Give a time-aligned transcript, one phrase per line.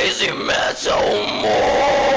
[0.00, 2.09] crazy metal oh, mind.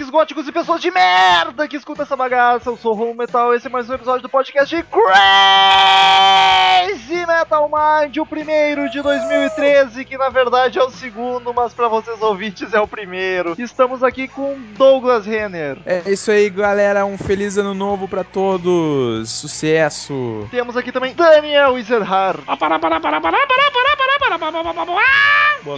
[0.00, 2.70] Punks, góticos e pessoas de merda que escutam essa bagaça.
[2.70, 5.16] Eu sou o Romo Metal, esse é mais um episódio do podcast Crazy
[7.26, 12.22] Metal Mind, o primeiro de 2013, que na verdade é o segundo, mas pra vocês
[12.22, 13.54] ouvintes é o primeiro.
[13.58, 15.76] Estamos aqui com Douglas Renner.
[15.84, 17.04] É isso aí, galera.
[17.04, 19.28] Um feliz ano novo pra todos.
[19.28, 20.48] Sucesso.
[20.50, 22.42] Temos aqui também Daniel Ezerhard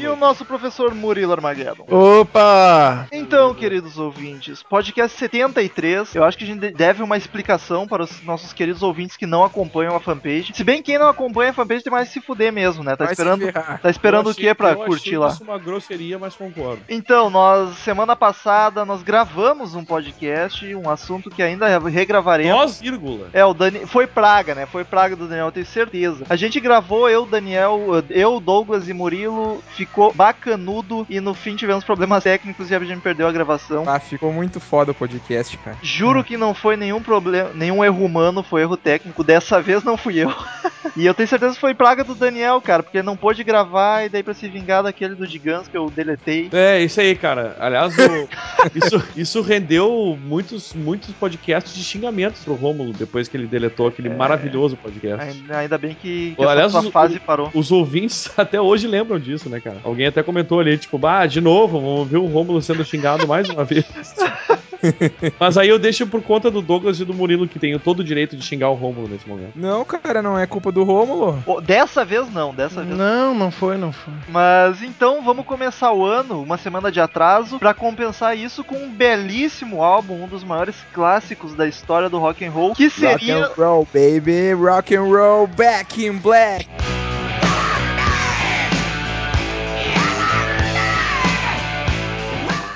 [0.00, 1.84] e o nosso professor Murilo Armageddon.
[1.90, 3.06] Opa!
[3.10, 6.14] Então, queridos ouvintes, podcast 73.
[6.14, 9.42] Eu acho que a gente deve uma explicação para os nossos queridos ouvintes que não
[9.44, 10.52] acompanham a fanpage.
[10.54, 12.94] Se bem que quem não acompanha a fanpage tem mais que se fuder mesmo, né?
[12.96, 15.28] Tá Vai esperando, tá esperando Eu o achei- que pra eu achei curtir lá?
[15.28, 16.82] Isso uma grosseria, mas concordo.
[16.88, 22.52] Então, nós semana passada nós gravamos um podcast, um assunto que ainda regravaremos.
[22.60, 23.28] Nós, vírgula.
[23.32, 23.86] É, o Dani...
[23.86, 24.66] foi praga, né?
[24.66, 26.24] Foi praga do Daniel, eu tenho certeza.
[26.28, 31.84] A gente gravou, eu, Daniel, eu, Douglas e Murilo, ficou bacanudo e no fim tivemos
[31.84, 33.84] problemas técnicos e a gente perdeu a gravação.
[33.86, 35.76] Ah, ficou muito foda o podcast, cara.
[35.82, 39.22] Juro que não foi nenhum problema, nenhum erro humano, foi erro técnico.
[39.24, 40.32] Dessa vez não fui eu.
[40.96, 44.04] e eu tenho certeza que foi praga do Daniel, cara, porque ele não pôde gravar
[44.04, 46.48] e daí pra se vingar daquele do Gigans que eu deletei.
[46.52, 47.56] É, isso aí, cara.
[47.60, 48.28] Aliás, o-
[48.74, 54.08] isso, isso rendeu muitos, muitos podcasts de xingamentos pro Rômulo depois que ele deletou aquele
[54.10, 55.42] maravilhoso podcast.
[55.50, 57.50] Ainda, bem que, que essa aliás, sua o- fase parou.
[57.54, 59.78] Os ouvintes até hoje lembram disso, né, cara?
[59.84, 63.48] Alguém até comentou ali, tipo, bah, de novo, vamos ver o Rômulo sendo xingado mais
[63.48, 63.84] uma vez.
[65.38, 68.04] Mas aí eu deixo por conta do Douglas e do Murilo, que tem todo o
[68.04, 69.52] direito de xingar o Rômulo nesse momento.
[69.54, 71.40] Não, cara, não é culpa do Rômulo.
[71.44, 74.12] Pô, dessa vez não, dessa vez Não, não foi, não foi.
[74.28, 78.90] Mas então vamos começar o ano, uma semana de atraso, pra compensar isso com um
[78.90, 83.44] belíssimo álbum, um dos maiores clássicos da história do rock and roll, que Rock seria
[83.44, 84.52] and roll, baby.
[84.52, 86.68] Rock and roll, back in black.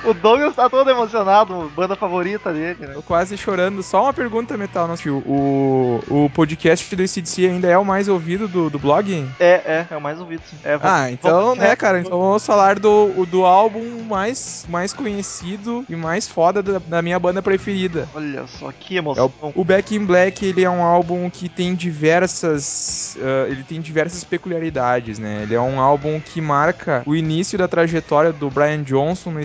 [0.06, 2.94] O Douglas tá todo emocionado, banda favorita dele, né?
[2.94, 3.82] Tô quase chorando.
[3.82, 5.18] Só uma pergunta, Metal, nosso tio.
[5.26, 9.26] O, o podcast do ACDC ainda é o mais ouvido do, do blog?
[9.38, 10.42] É, é, é o mais ouvido.
[10.48, 10.56] sim.
[10.64, 12.00] É, Ah, então, né, cara?
[12.00, 17.18] Então vamos falar do, do álbum mais, mais conhecido e mais foda da, da minha
[17.18, 18.08] banda preferida.
[18.14, 19.32] Olha só que É emoção.
[19.40, 23.80] o, o Back in Black, ele é um álbum que tem diversas, ah, ele tem
[23.80, 25.40] diversas peculiaridades, né?
[25.42, 29.40] Ele é um álbum que marca o início da trajetória do Brian Johnson no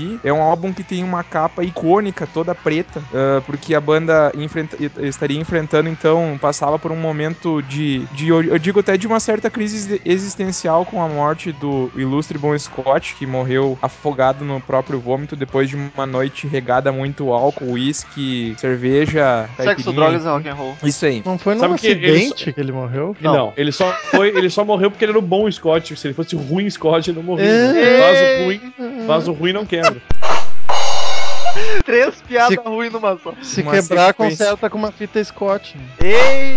[0.00, 0.20] ACDC.
[0.24, 4.76] É um álbum que tem uma capa icônica, toda preta, ah, porque a banda enfrenta-
[5.02, 9.50] estaria enfrentando, então, passava por um momento de, de, eu digo até de uma certa
[9.50, 15.36] crise existencial com a morte do ilustre Bon Scott, que morreu afogado no próprio vômito
[15.36, 20.54] depois de uma noite regada a muito álcool, uísque, cerveja, Sexo, drogas e rock and
[20.54, 20.76] roll.
[20.82, 21.22] Isso aí.
[21.24, 23.16] Não foi num Sabe que ele acidente que ele morreu?
[23.20, 23.52] Não.
[23.56, 25.96] ele só foi, ele só morreu porque ele era o bom Scott.
[25.96, 27.44] Se ele fosse ruim Scott, ele não morria.
[27.46, 28.00] É.
[28.00, 28.72] Vaso ruim,
[29.10, 29.96] vaso ruim não quebra.
[31.84, 33.32] Três piadas Se- ruins numa só.
[33.42, 34.44] Se Uma quebrar, sequência.
[34.46, 35.76] conserta com uma fita Scott.
[36.00, 36.56] Ei!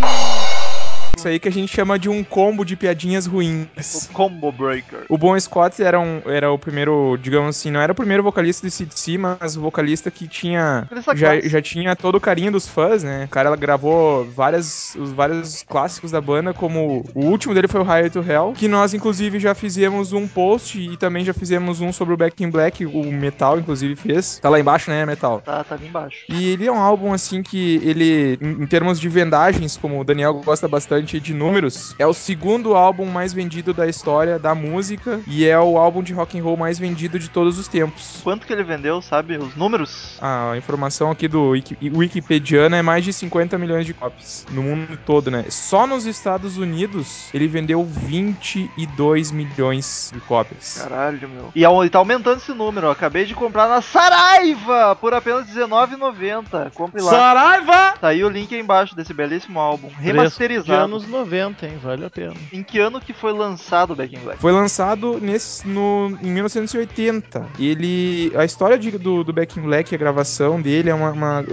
[1.15, 4.09] Isso aí que a gente chama de um combo de piadinhas ruins.
[4.09, 5.05] O Combo Breaker.
[5.07, 8.65] O Bon Scott era, um, era o primeiro, digamos assim, não era o primeiro vocalista
[8.67, 10.87] do CDC, mas o vocalista que tinha.
[11.15, 13.25] Já, já tinha todo o carinho dos fãs, né?
[13.25, 17.81] O cara ela gravou várias, os vários clássicos da banda, como o último dele foi
[17.81, 21.79] o Higher to Hell, que nós, inclusive, já fizemos um post e também já fizemos
[21.79, 24.39] um sobre o Back in Black, o Metal, inclusive, fez.
[24.39, 25.41] Tá lá embaixo, né, Metal?
[25.41, 26.25] Tá, tá ali embaixo.
[26.27, 30.03] E ele é um álbum, assim, que ele, em, em termos de vendagens, como o
[30.03, 35.19] Daniel gosta bastante de números, é o segundo álbum mais vendido da história da música
[35.27, 38.19] e é o álbum de rock and roll mais vendido de todos os tempos.
[38.23, 39.37] Quanto que ele vendeu, sabe?
[39.37, 40.17] Os números?
[40.21, 44.97] A informação aqui do Wiki, Wikipediana é mais de 50 milhões de cópias no mundo
[45.05, 45.45] todo, né?
[45.49, 50.77] Só nos Estados Unidos ele vendeu 22 milhões de cópias.
[50.81, 51.51] Caralho, meu.
[51.55, 52.87] E au- e tá aumentando esse número.
[52.87, 56.71] Eu acabei de comprar na Saraiva por apenas R$19,90.
[56.73, 57.11] Compre lá.
[57.11, 57.93] Saraiva!
[57.99, 59.89] Tá aí o link aí embaixo desse belíssimo álbum.
[59.97, 60.79] Remasterizado.
[60.93, 61.73] Anos anos 90, hein?
[61.81, 62.33] Vale a pena.
[62.51, 64.39] Em que ano que foi lançado o Back in Black?
[64.39, 67.45] Foi lançado nesse, no, em 1980.
[67.59, 68.31] Ele.
[68.35, 71.45] A história de- do, do Back in Black, a gravação dele é uma, uma-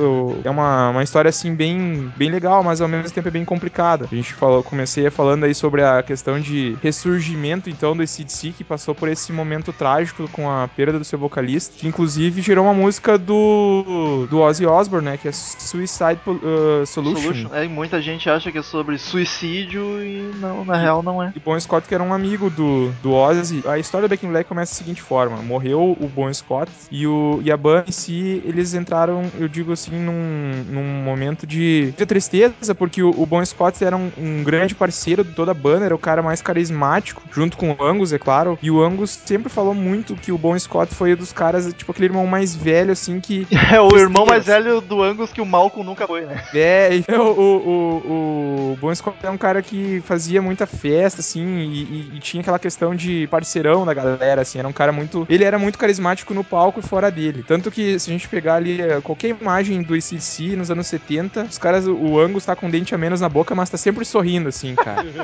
[0.44, 4.06] é uma, uma história assim bem, bem legal, mas ao mesmo tempo é bem complicada.
[4.10, 8.64] A gente falou, comecei falando aí sobre a questão de ressurgimento então do ACDC, que
[8.64, 12.74] passou por esse momento trágico com a perda do seu vocalista, que inclusive gerou uma
[12.74, 15.16] música do, do Ozzy Osbourne, né?
[15.16, 17.20] Que é Suicide uh, Solution.
[17.22, 17.54] Solution.
[17.54, 21.32] É, muita gente acha que é sobre suicídio e não, na real não é.
[21.34, 23.62] E Bon Scott, que era um amigo do, do Ozzy.
[23.66, 27.06] A história do Back in Black começa da seguinte forma: morreu o Bon Scott e,
[27.06, 31.92] o, e a banda em si, eles entraram, eu digo assim, num, num momento de,
[31.96, 35.54] de tristeza, porque o, o Bon Scott era um, um grande parceiro de toda a
[35.54, 38.58] banda, era o cara mais carismático, junto com o Angus, é claro.
[38.62, 41.92] E o Angus sempre falou muito que o Bon Scott foi um dos caras, tipo,
[41.92, 45.46] aquele irmão mais velho, assim, que É o irmão mais velho do Angus que o
[45.46, 46.42] Malcolm nunca foi, né?
[46.54, 51.20] É, e o, o, o, o Bon Scott é um cara que fazia muita festa,
[51.20, 54.92] assim, e, e- e tinha aquela questão de parceirão da galera, assim, era um cara
[54.92, 55.26] muito...
[55.28, 57.42] Ele era muito carismático no palco e fora dele.
[57.42, 61.44] Tanto que, se a gente pegar ali eh, qualquer imagem do ACDC nos anos 70,
[61.44, 64.04] os caras, o Angus tá com um dente a menos na boca, mas tá sempre
[64.04, 65.04] sorrindo, assim, cara.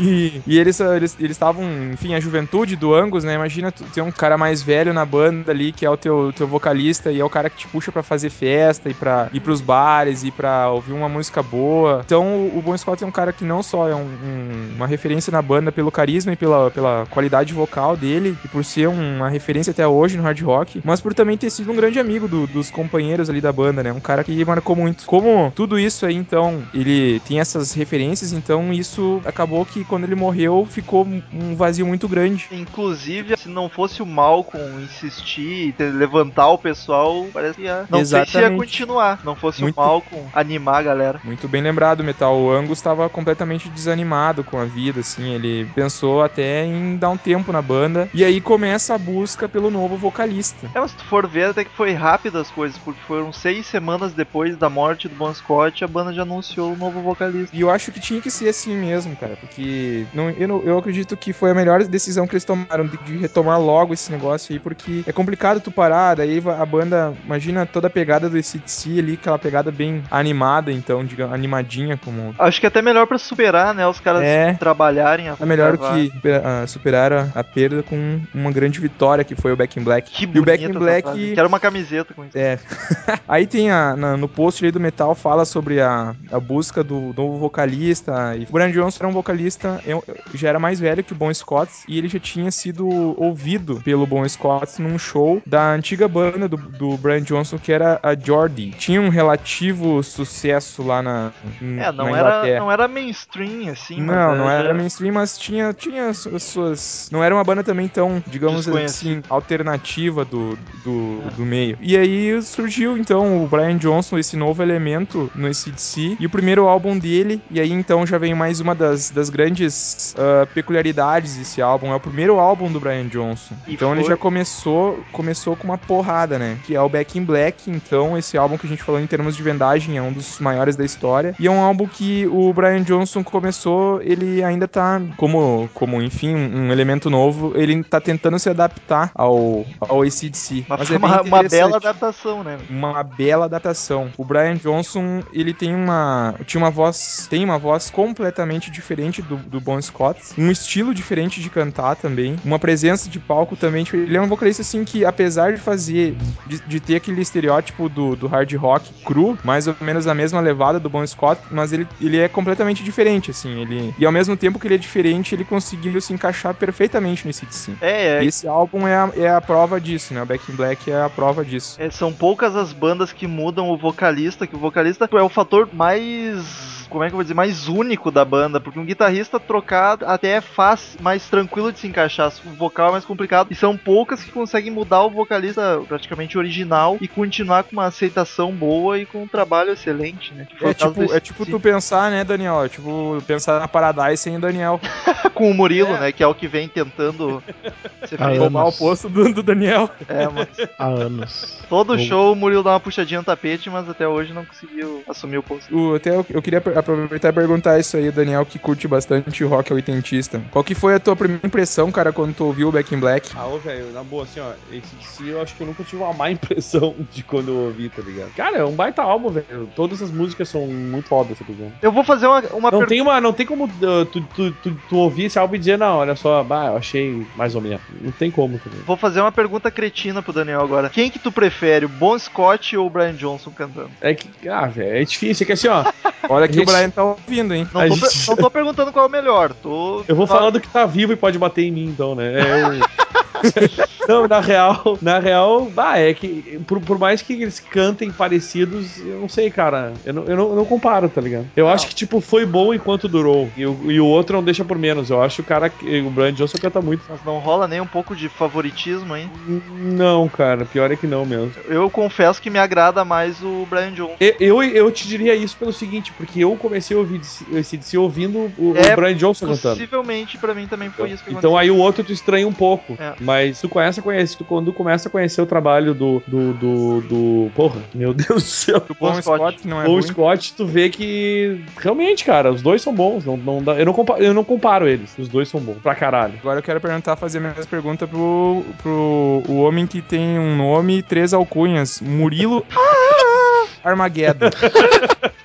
[0.00, 3.34] E, e eles eles eles estavam, enfim, a juventude do Angus, né?
[3.34, 6.46] Imagina tu ter um cara mais velho na banda ali, que é o teu, teu
[6.46, 9.60] vocalista, e é o cara que te puxa pra fazer festa, e pra ir pros
[9.60, 12.02] bares, e pra ouvir uma música boa.
[12.04, 14.86] Então, o, o Bon Scott é um cara que não só é um- um- uma
[14.86, 19.28] referência na banda pelo carisma e pela, pela qualidade vocal dele, e por ser uma
[19.28, 22.46] referência até hoje no hard rock, mas por também ter sido um grande amigo do-
[22.46, 23.92] dos companheiros ali da banda, né?
[23.92, 25.04] Um cara que marcou muito.
[25.06, 30.14] Como tudo isso aí, então, ele tem essas referências, então isso acabou que quando ele
[30.14, 32.48] morreu ficou um vazio muito grande.
[32.50, 37.98] Inclusive, se não fosse o Malcolm insistir e levantar o pessoal, parece que ia, não
[37.98, 38.58] sei se ia Exatamente.
[38.58, 39.20] continuar.
[39.24, 41.20] Não fosse Muito- o Malcolm animar a galera.
[41.24, 42.36] Muito bem lembrado, Metal.
[42.38, 45.34] O Angus estava completamente desanimado com a vida, assim.
[45.34, 48.08] Ele pensou até em dar um tempo na banda.
[48.12, 50.70] E aí começa a busca pelo novo vocalista.
[50.74, 53.66] É, mas se tu for ver, até que foi rápido as coisas, porque foram seis
[53.66, 57.56] semanas depois da morte do Bon Scott, a banda já anunciou o novo vocalista.
[57.56, 59.36] E eu acho que tinha que ser assim mesmo, cara.
[59.36, 62.96] Porque não, eu, não- eu acredito que foi a melhor decisão que eles tomaram de,
[62.98, 67.64] de retomar logo esse negócio aí, porque é complicado tu parar, daí a banda, imagina
[67.66, 72.34] toda a pegada do ACDC ali, aquela pegada bem animada, então, digamos, animadinha, como.
[72.38, 73.86] Acho que até melhor pra superar, né?
[73.86, 74.54] Os caras É.
[74.54, 75.94] trabalharem a É melhor gravar.
[75.94, 79.78] que supera- ah, superar a, a perda com uma grande vitória que foi o Back
[79.78, 80.10] in Black.
[80.10, 81.34] Que e o Back in Black.
[81.34, 82.36] Quero uma camiseta com isso.
[82.36, 82.58] É.
[83.28, 87.14] Aí tem a, na- no post ali do Metal fala sobre a, a busca do
[87.16, 88.34] novo vocalista.
[88.36, 90.02] E o Brian Johnson era um vocalista, eu-
[90.34, 92.88] já era mais velho que o Bon Scott e ele já tinha sido
[93.20, 97.98] ouvido pelo Bon Scott num show da antiga banda do, do Brian Johnson que era
[98.02, 98.70] a Jordi.
[98.78, 102.60] Tinha um relativo sucesso lá na, É, não na era, Inglaterra.
[102.64, 104.00] não era mainstream, assim.
[104.00, 107.08] Não, não já- era mainstream, mas tinha, tinha as as suas.
[107.12, 111.76] Não era uma banda também tão, digamos assim, alternativa do, do, do meio.
[111.80, 116.66] E aí surgiu então o Brian Johnson, esse novo elemento no ACDC, e o primeiro
[116.68, 121.60] álbum dele, e aí então já vem mais uma das, das grandes ah, peculiaridades desse
[121.62, 121.92] álbum.
[121.92, 123.54] É o primeiro álbum do Brian Johnson.
[123.66, 126.58] E então ele foi- já começou, começou com uma porrada, né?
[126.64, 127.70] Que é o Back in Black.
[127.70, 130.76] Então, esse álbum que a gente falou em termos de vendagem é um dos maiores
[130.76, 131.34] da história.
[131.38, 136.34] E é um álbum que o Brian Johnson começou, ele ainda tá, como, como enfim,
[136.34, 140.66] um elemento novo, ele tá tentando se adaptar ao, ao ACDC.
[140.68, 142.58] Mas Mas é uma, uma bela adaptação, né?
[142.70, 144.10] uma bela adaptação.
[144.16, 149.36] O Brian Johnson, ele tem uma tinha uma voz, tem uma voz completamente diferente do,
[149.36, 153.84] do Bon Scott, um estilo diferente de cantar também, uma presença de palco também.
[153.84, 157.88] tipo, Ele é um vocalista assim que apesar de fazer de, de ter aquele estereótipo
[157.88, 161.72] do, do hard rock cru, mais ou menos a mesma levada do Bon Scott, mas
[161.72, 165.34] ele, ele é completamente diferente assim, ele e ao mesmo tempo que ele é diferente,
[165.34, 167.76] ele conseguiu se encaixar perfeitamente nesse sim.
[167.80, 170.22] É, é, E esse álbum é a, é a prova disso, né?
[170.22, 171.76] O Back in Black é a prova disso.
[171.80, 175.68] É, são poucas as bandas que mudam o vocalista, que o vocalista é o fator
[175.72, 176.77] mais.
[176.88, 177.34] Como é que eu vou dizer?
[177.34, 178.60] Mais único da banda.
[178.60, 182.32] Porque um guitarrista trocado até é fácil, mais tranquilo de se encaixar.
[182.44, 183.48] O vocal é mais complicado.
[183.50, 188.52] E são poucas que conseguem mudar o vocalista praticamente original e continuar com uma aceitação
[188.52, 190.46] boa e com um trabalho excelente, né?
[190.48, 192.64] Que foi É tipo, é tipo tu pensar, né, Daniel?
[192.64, 194.80] É tipo pensar na Paradise sem o Daniel.
[195.34, 196.12] com o Murilo, né?
[196.12, 197.42] Que é o que vem tentando
[198.18, 198.28] Ah.
[198.38, 199.90] Roubar o posto do, do Daniel.
[200.08, 201.58] É, mas Há anos.
[201.68, 205.38] todo show o Murilo dá uma puxadinha no tapete, mas até hoje não conseguiu assumir
[205.38, 205.74] o posto.
[205.76, 209.72] O, até eu, eu queria aproveitar e perguntar isso aí, Daniel, que curte bastante rock
[209.72, 210.40] oitentista.
[210.50, 213.30] Qual que foi a tua primeira impressão, cara, quando tu ouviu o Back in Black?
[213.34, 216.02] Ah, ô, velho, na boa, assim, ó, esse DC eu acho que eu nunca tive
[216.02, 218.30] uma má impressão de quando eu ouvi, tá ligado?
[218.34, 219.68] Cara, é um baita álbum, velho.
[219.74, 221.72] Todas as músicas são muito fodas, tá ligado?
[221.82, 222.86] Eu vou fazer uma, uma Não pergunta.
[222.88, 225.78] tem, uma, não tem como uh, tu, tu, tu, tu ouvir esse álbum e dizer,
[225.78, 227.80] não, olha só, bah, eu achei mais ou menos.
[228.00, 228.86] Não tem como, tá ligado?
[228.86, 230.90] Vou fazer uma pergunta cretina pro Daniel agora.
[230.90, 233.90] Quem que tu prefere, o Bon Scott ou o Brian Johnson cantando?
[234.00, 235.84] É que, ah, velho, é difícil, é que assim, ó,
[236.28, 237.66] Olha que Brian tá ouvindo, hein?
[237.72, 239.52] Não tô, gente- per- não tô perguntando qual é o melhor.
[239.54, 240.04] Tô.
[240.06, 242.32] eu vou falar do que tá vivo e pode bater em mim, então, né?
[242.40, 242.98] É o-
[244.08, 248.98] Não, na real, na real, bah, é que por, por mais que eles cantem parecidos,
[249.04, 249.92] eu não sei, cara.
[250.04, 251.46] Eu não, eu não, eu não comparo, tá ligado?
[251.54, 253.52] Eu acho que, tipo, foi bom enquanto durou.
[253.56, 255.10] E o, e o outro não deixa por menos.
[255.10, 255.70] Eu acho que o cara,
[256.06, 257.04] o Brian Johnson canta muito.
[257.08, 259.30] Mas não rola nem um pouco de favoritismo, hein?
[259.46, 261.52] Não, cara, pior é que não mesmo.
[261.68, 264.16] Eu confesso que me agrada mais o Brian Johnson.
[264.20, 267.20] Eu, eu, eu te diria isso pelo seguinte, porque eu comecei a ouvir
[267.52, 269.76] esse DC ouvindo o, É o Brian Johnson cantando.
[269.76, 271.58] Possivelmente pra mim também foi isso que Então aconteceu.
[271.58, 272.96] aí o outro tu estranha um pouco.
[272.98, 273.14] É.
[273.20, 276.22] Mas tu começa a conhecer, tu, quando tu começa a conhecer o trabalho do.
[276.26, 276.52] do.
[276.54, 277.00] do.
[277.02, 278.82] do- porra, meu Deus do céu.
[278.88, 279.38] O Bom Bon Scott.
[279.38, 280.02] Scott, que não é o ruim.
[280.02, 281.60] Scott, tu vê que.
[281.78, 283.24] Realmente, cara, os dois são bons.
[283.24, 285.16] Não, não dá- eu, não comparo, eu não comparo eles.
[285.18, 285.78] Os dois são bons.
[285.82, 286.34] Pra caralho.
[286.40, 290.56] Agora eu quero perguntar, fazer a mesma pergunta pro, pro o homem que tem um
[290.56, 292.00] nome e três alcunhas.
[292.00, 292.64] Murilo
[293.84, 294.50] Armageddon.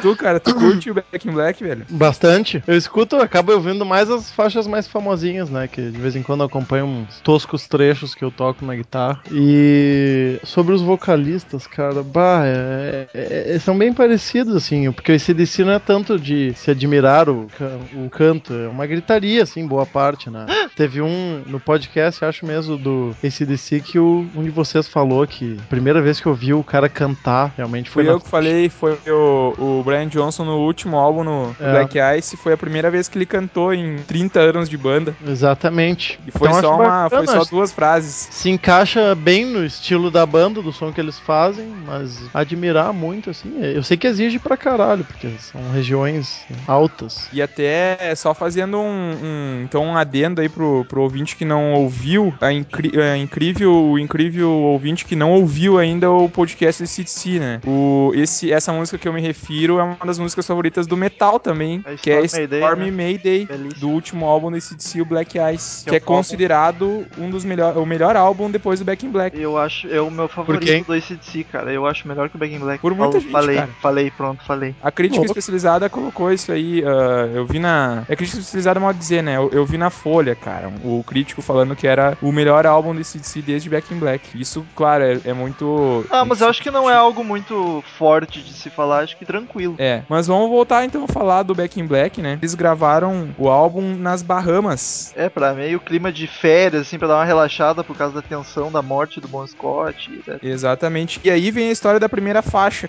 [0.00, 1.84] tu, cara, tu curte o Back in Black, velho?
[1.90, 2.62] Bastante.
[2.66, 5.68] Eu escuto, acabo ouvindo mais as faixas mais famosinhas, né?
[5.68, 9.20] Que de vez em quando eu acompanho uns toscos trechos que eu toco na guitarra.
[9.30, 15.14] E sobre os vocalistas, cara, bah, é- é- é- são bem parecidos, assim, porque o
[15.14, 17.48] ACDC não é tanto de se admirar o,
[17.94, 20.46] o canto, é uma gritaria, assim, boa parte, né?
[20.76, 25.56] Teve um no podcast, acho mesmo, do ACDC, que o, um de vocês falou que
[25.58, 28.28] a primeira vez que eu vi o cara cantar, realmente foi Foi na eu que
[28.28, 31.70] falei, foi o, o Brian Johnson no último álbum no É.
[31.72, 35.14] Black Ice, foi a primeira vez que ele cantou em 30 anos de banda.
[35.26, 36.18] Exatamente.
[36.26, 38.28] E foi Então, só uma, foi só duas frases.
[38.30, 43.30] se encaixa bem no estilo da banda, do som que eles fazem, mas admirar muito,
[43.30, 47.28] assim, eu sei que exige pra caralho, porque são regiões altas.
[47.32, 48.82] E até só fazendo um,
[49.22, 53.98] um- então um adendo aí pro, pro ouvinte que não ouviu, a, a incrível, o
[53.98, 57.60] incrível ouvinte que não ouviu ainda o podcast do CDC, né?
[57.66, 61.38] O, esse, essa música que eu me refiro é uma das músicas favoritas do metal
[61.40, 62.90] também, É que é Storm Mayday, né?
[62.90, 63.80] Mayday, Belíssimo.
[63.80, 67.44] do último álbum do CDC, o Black Ice, Que que, é é considerado um dos
[67.44, 69.38] melhor, o melhor álbum depois do Back in Black.
[69.40, 71.72] Eu acho, é o meu favorito do ACDC, cara.
[71.72, 72.80] Eu acho melhor que o Back in Black.
[72.80, 73.68] Por muita Falo- gente, Falei, cara.
[73.80, 74.74] falei, pronto, falei.
[74.82, 75.30] A crítica Louco.
[75.32, 76.82] especializada colocou isso aí.
[76.84, 78.04] ah, eu vi na.
[78.08, 79.36] É crítica especializada mal dizer, né?
[79.36, 80.72] Eu, eu vi na Folha, cara.
[80.84, 84.40] O crítico falando que era o melhor álbum desse DC desde Back in Black.
[84.40, 86.04] Isso, claro, é, é muito.
[86.10, 89.24] Ah, mas eu acho que não é algo muito forte de se falar, acho que
[89.24, 89.67] tranquilo.
[89.78, 92.38] É, mas vamos voltar então a falar do Back in Black, né?
[92.40, 95.12] Eles gravaram o álbum nas Bahamas.
[95.16, 98.70] É, pra meio clima de férias, assim, pra dar uma relaxada por causa da tensão
[98.70, 100.42] da morte do Bon Scott, etc.
[100.42, 101.20] Exatamente.
[101.24, 102.88] E aí vem a história da primeira faixa.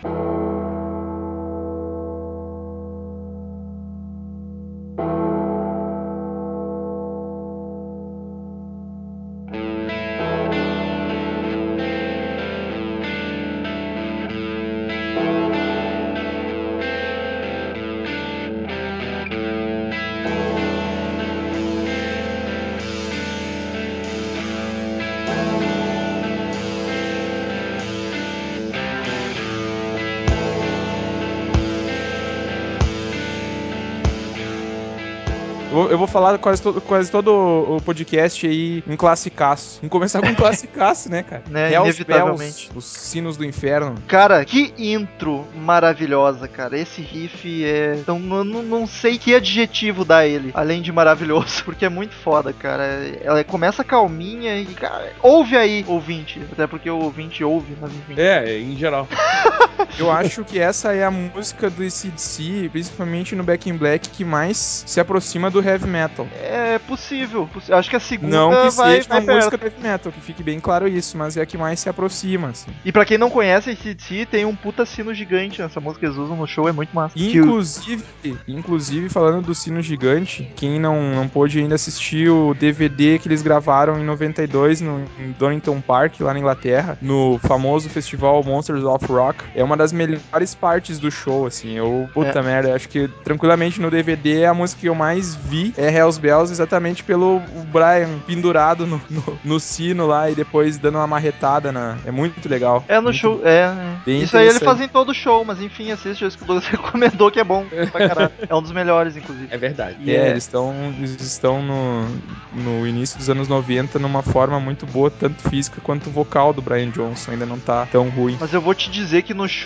[36.09, 39.77] Falar quase, todo- quase todo o podcast aí em classicaço.
[39.81, 41.43] Vamos começar com um classicaço, né, cara?
[41.49, 42.67] Né, Hells inevitavelmente.
[42.69, 43.95] Bells, os sinos do inferno.
[44.07, 46.77] Cara, que intro maravilhosa, cara.
[46.77, 47.95] Esse riff é.
[47.97, 52.15] Então, eu não, não sei que adjetivo dar ele, além de maravilhoso, porque é muito
[52.15, 52.83] foda, cara.
[53.23, 56.41] Ela começa calminha e, cara, ouve aí, ouvinte.
[56.51, 58.13] Até porque o ouvinte ouve, mas enfim.
[58.19, 59.07] É, em geral.
[59.97, 64.23] Eu acho que essa é a música do ACDC, principalmente no Back in Black, que
[64.23, 66.27] mais se aproxima do heavy metal.
[66.41, 67.49] É possível.
[67.69, 70.21] Acho que a segunda Não que vai, seja vai uma música do heavy metal, que
[70.21, 72.71] fique bem claro isso, mas é a que mais se aproxima, assim.
[72.83, 76.05] E pra quem não conhece, esse DC tem um puta sino gigante nessa música que
[76.05, 77.17] eles usam no show, é muito massa.
[77.17, 78.03] Inclusive,
[78.47, 83.41] inclusive falando do sino gigante, quem não, não pôde ainda assistir o DVD que eles
[83.41, 89.05] gravaram em 92 no, em Donington Park, lá na Inglaterra, no famoso festival Monsters of
[89.05, 91.73] Rock, é uma das melhores partes do show, assim.
[91.77, 95.89] Eu, puta merda, acho que tranquilamente no DVD a música que eu mais vi é
[95.93, 97.39] Hells Bells, exatamente pelo
[97.71, 101.97] Brian pendurado no, no, no sino lá e depois dando uma marretada na.
[102.05, 102.83] É muito legal.
[102.87, 103.71] É no Muito show, é.
[104.07, 104.11] é.
[104.11, 107.29] Isso aí ele faz em todo show, mas enfim, assiste isso que o Douglas recomendou
[107.31, 108.31] que é bom pra caralho.
[108.47, 109.47] É um dos melhores, inclusive.
[109.51, 109.97] É verdade.
[110.01, 112.05] E É, é- eles estão eles estão no,
[112.53, 116.89] no início dos anos 90 numa forma muito boa, tanto física quanto vocal do Brian
[116.89, 117.31] Johnson.
[117.31, 118.37] Ainda não tá tão ruim.
[118.39, 119.58] Mas eu vou te dizer que no show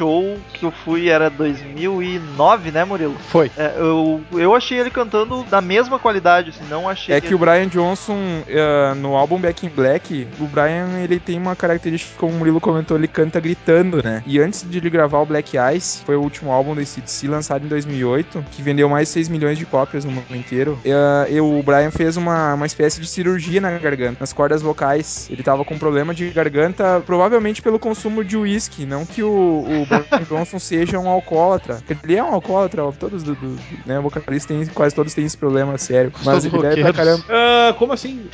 [0.54, 3.16] que eu fui era 2009, né, Murilo?
[3.30, 3.52] Foi.
[3.58, 7.16] É, eu, eu achei ele cantando da mesma qualidade, assim, não achei.
[7.16, 11.38] É que o Brian Johnson, eh, no álbum Back in Black, o Brian ele tem
[11.38, 14.24] uma característica, como o Murilo comentou, ele canta gritando, né?
[14.26, 17.66] E antes de ele gravar o Black Ice, foi o último álbum do ACDC lançado
[17.66, 20.80] em 2008, que vendeu mais de 6 milhões de cópias no mundo inteiro.
[20.84, 25.28] E o Brian fez uma, uma espécie de cirurgia na garganta, nas cordas vocais.
[25.30, 29.83] Ele tava com problema de garganta, provavelmente pelo consumo de uísque, não que o, o
[29.86, 31.82] Brian Johnson seja um alcoólatra.
[32.04, 35.78] Ele é um alcoólatra, todos do, do, né, vocalistas têm, quase todos têm esse problema
[35.78, 36.12] sério.
[36.24, 37.24] Mas Todos ele bebe pra caramba.
[37.30, 38.28] Ah, como assim?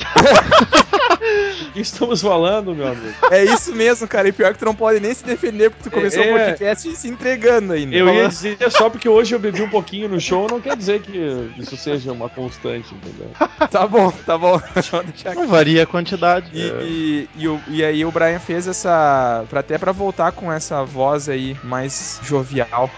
[1.20, 3.14] O que estamos falando, meu amigo?
[3.30, 4.26] É isso mesmo, cara.
[4.28, 6.32] E pior que tu não pode nem se defender porque tu começou É.
[6.34, 7.94] o podcast se entregando ainda.
[7.94, 11.00] Eu ia dizer só porque hoje eu bebi um pouquinho no show, não quer dizer
[11.02, 13.30] que isso seja uma constante, entendeu?
[13.70, 14.60] Tá bom, tá bom.
[15.36, 16.50] Não varia a quantidade.
[16.52, 19.44] E, e, e o- e aí o Brian fez essa.
[19.48, 22.90] Pra, até pra voltar com essa voz aí mais jovial.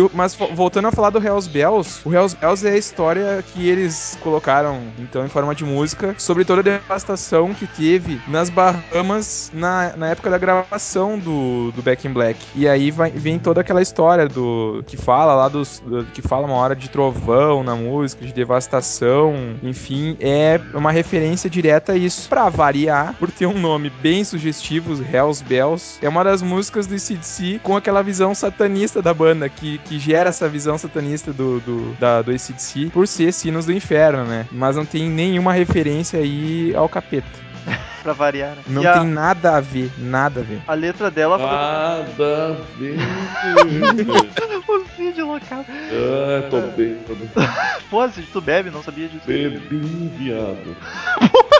[0.00, 3.44] O- mas vo- voltando a falar do Hells Bells, o Hells Bells é a história
[3.52, 8.50] que eles colocaram, então, em forma de música, sobre toda a devastação que teve nas
[8.50, 12.38] Bahamas na, na época da gravação do, do Back in Black.
[12.54, 15.80] E aí vai- vem toda aquela história do que fala lá dos.
[15.84, 21.48] do- que fala uma hora de trovão na música, de devastação, enfim, é uma referência
[21.50, 22.28] direta a isso.
[22.28, 26.94] Pra variar, por ter um nome bem sugestivo, Hells Bells, é uma das músicas do
[26.94, 31.94] ACDC com aquela visão satanista da banda, que, que gera essa visão satanista do, do,
[31.94, 34.46] da, do ACDC, por ser sinos do inferno, né?
[34.52, 37.26] Mas não tem nenhuma referência aí ao capeta.
[38.02, 38.62] Pra variar, né?
[38.68, 40.60] Não e a, tem nada a ver, nada a ver.
[40.66, 41.46] a letra dela foi.
[41.46, 42.96] Nada a ver.
[44.68, 45.66] o Cid loucado.
[45.68, 47.28] Ah, tô bêbado.
[47.90, 49.26] Pô, Cid, tu bebe, não sabia disso.
[49.26, 50.76] Bebi um viado.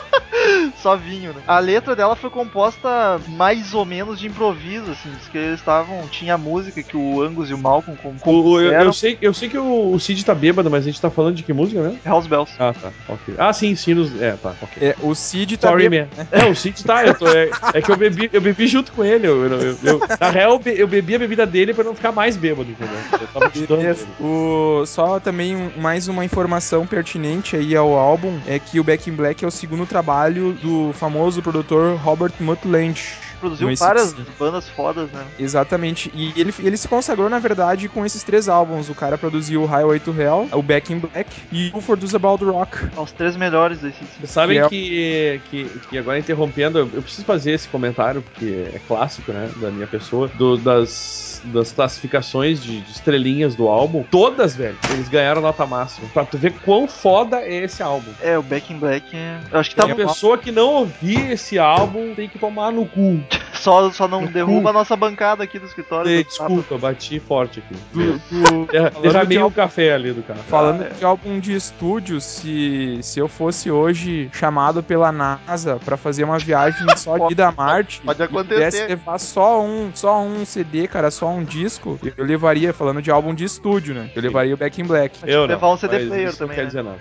[0.76, 1.42] Só vinho, né?
[1.46, 5.10] A letra dela foi composta mais ou menos de improviso, assim.
[5.10, 6.06] Diz que eles estavam.
[6.08, 8.84] Tinha a música que o Angus e o Malcolm com- O- o- eu, compuseram.
[8.84, 11.34] eu sei, eu sei que o, o Cid tá bêbado, mas a gente tá falando
[11.34, 11.98] de que música mesmo?
[12.04, 12.52] House Bells.
[12.58, 12.92] Ah, tá.
[13.08, 13.34] Ok.
[13.38, 14.20] Ah, sim, sinos.
[14.20, 14.54] É, tá.
[14.62, 14.86] Ok.
[14.88, 15.84] É, o Cid tá Sorry,
[16.30, 17.04] É, o Cid tá.
[17.04, 19.26] Eu tô, é, é que eu bebi, eu bebi junto com ele.
[19.26, 22.12] Eu, eu- eu- na real, eu, be- eu bebi a bebida dele pra não ficar
[22.12, 22.96] mais bêbado, entendeu?
[23.20, 23.50] Eu tava.
[24.20, 29.14] O, só também mais uma informação pertinente aí ao álbum é que o Back in
[29.14, 33.00] Black é o segundo trabalho do famoso produtor Robert Mutland.
[33.40, 35.24] Produziu no várias bandas fodas, né?
[35.38, 36.10] Exatamente.
[36.14, 38.88] E ele, ele se consagrou, na verdade, com esses três álbuns.
[38.88, 42.16] O cara produziu o Highway to Hell, o Back in Black e o For Those
[42.16, 42.76] About Rock.
[42.96, 43.98] Os três melhores desse.
[44.18, 48.66] Vocês sabem Que é- que, que, que agora interrompendo, eu preciso fazer esse comentário, porque
[48.74, 54.02] é clássico, né, da minha pessoa, do- das, das classificações de, de estrelinhas do álbum.
[54.10, 56.08] Todas, velho, eles ganharam nota máxima.
[56.12, 58.10] Pra tu ver quão foda é esse álbum.
[58.20, 59.14] É, o Back in Black.
[59.16, 62.72] é- Eu acho que tá Uma pessoa que não ouvir esse álbum tem que tomar
[62.72, 63.20] no cu.
[63.66, 66.08] Só, só não derruba a nossa bancada aqui do escritório.
[66.10, 67.74] Ei, do- Desculpa, eu bati forte aqui.
[67.92, 70.38] Do- do- Der- Falando Derramei de o café ali do cara.
[70.48, 70.90] Falando Ah, é.
[70.90, 76.38] de álbum de estúdio, se, se eu fosse hoje chamado pela NASA pra fazer uma
[76.38, 78.54] viagem só de ida a Marte, Pode e acontecer.
[78.54, 83.10] pudesse levar só um, só um CD, cara, só um disco, eu levaria, falando de
[83.10, 84.10] álbum de estúdio, né?
[84.14, 85.18] Eu levaria o Back in Black.
[85.24, 86.66] Eu não, levar um CD player isso também, Não quer né?
[86.68, 86.98] dizer nada.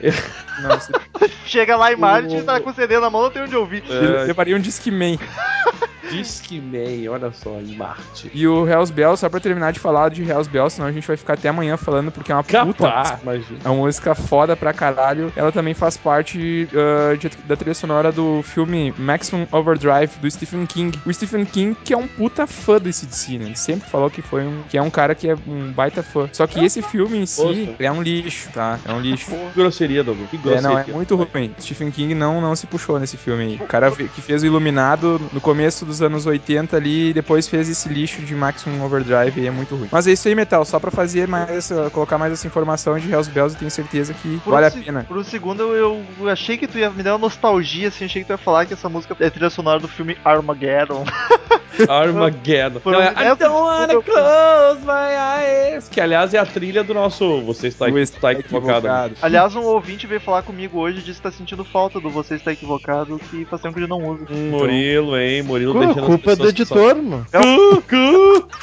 [0.62, 3.44] Não, você- Chega lá em Marte e tá com o CD na mão, não tem
[3.44, 3.84] onde ouvir.
[3.88, 5.20] eu levaria um Discman.
[6.12, 8.30] Discman, olha só, em Marte.
[8.34, 11.08] E o Hells Bells, só pra terminar de falar de Hells Bells, senão a gente
[11.08, 13.60] vai ficar até amanhã falando, porque é uma puta Capaz, imagina.
[13.64, 15.32] É uma música foda pra caralho.
[15.36, 20.66] Ela também faz parte ah, de- da trilha sonora do filme Maximum Overdrive do Stephen
[20.66, 20.98] King.
[21.06, 23.46] O Stephen King, que é um puta fã desse DC, né?
[23.46, 24.62] Ele sempre falou que foi um.
[24.70, 26.30] que é um cara que é um baita fã.
[26.34, 27.76] Só que esse filme em si Poxa.
[27.80, 28.80] é um lixo, tá?
[28.86, 29.32] É um lixo.
[29.32, 30.30] Que grosseria, Douglas.
[30.30, 30.70] Que É, grosseria.
[30.70, 31.54] não, é muito ruim.
[31.60, 33.56] Stephen King não, não se puxou nesse filme aí.
[33.56, 37.70] O cara que fez o Iluminado no começo dos anos 80 ali e depois fez
[37.70, 39.88] esse lixo de Maximum Overdrive e é muito ruim.
[39.92, 40.64] Mas é isso aí, Metal.
[40.66, 44.40] Só pra fazer mais colocar mais essa informação de Hells Bells, eu tenho certeza que
[44.44, 45.06] Por vale um a pena.
[45.08, 48.22] Por um segundo eu, eu achei que tu ia me dar uma nostalgia, assim, achei
[48.22, 51.06] que tu ia falar que essa música é trilha sonora do filme Armageddon.
[51.90, 52.80] Armageddon.
[52.80, 55.90] Por Não, um- é, I don't wanna close my eyes.
[55.90, 57.42] Que, aliás, é a trilha do nosso...
[57.42, 58.88] Você está, Você está equivocado.
[59.22, 62.36] Aliás, um ouvinte veio falar comigo hoje e disse que tá sentindo falta do Você
[62.36, 64.26] Está Equivocado, que faz tempo que ele não usa.
[64.30, 65.42] Hum, Murilo, hein?
[65.44, 67.26] Murilo deixando a culpa é do só- editor, mano.
[67.32, 68.48] Cu, cu.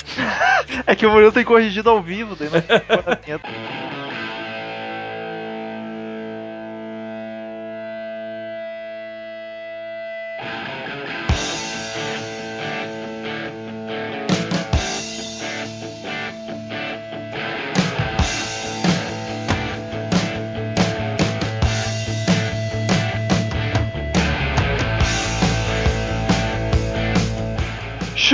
[0.87, 2.59] É que o Murilo tem corrigido ao vivo, daí não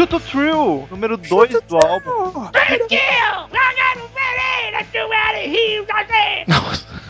[0.08, 2.48] Shoot to Thrill, número 2 do álbum.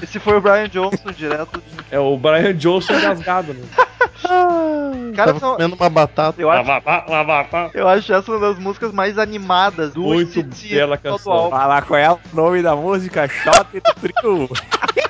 [0.02, 1.78] Esse foi o Brian Johnson, direto de...
[1.90, 3.64] É o Brian Johnson engasgado, né?
[5.14, 6.40] Cara, Tava são- comendo uma batata.
[6.40, 7.70] eu acho, Lavapá, lavapá.
[7.74, 11.32] eu acho essa uma das músicas mais animadas do Muito bela canção.
[11.32, 11.50] álbum.
[11.56, 13.28] Fala qual é o nome da música?
[13.28, 14.48] Shot Trio.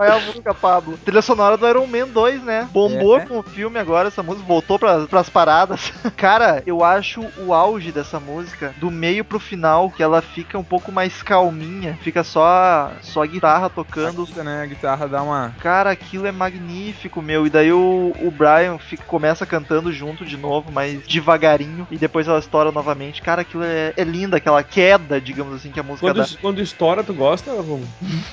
[0.00, 0.98] É a música, Pablo?
[1.04, 2.68] Trilha sonora do Iron Man 2, né?
[2.72, 3.26] Bombou É.
[3.26, 5.92] com o filme agora, essa música voltou pra, pras paradas.
[6.16, 10.64] Cara, eu acho o auge dessa música, do meio pro final, que ela fica um
[10.64, 14.26] pouco mais calminha, fica só, só a guitarra tocando.
[14.42, 14.62] né?
[14.62, 15.54] A guitarra dá uma.
[15.60, 17.46] Cara, aquilo é magnífico, meu.
[17.46, 22.26] E daí o, o Brian fica, começa cantando junto de novo, mas devagarinho, e depois
[22.28, 23.22] ela estoura novamente.
[23.22, 26.26] Cara, aquilo é, é linda, aquela queda, digamos assim, que a música Quando, dá.
[26.40, 27.86] quando estoura, tu gosta, Romulo?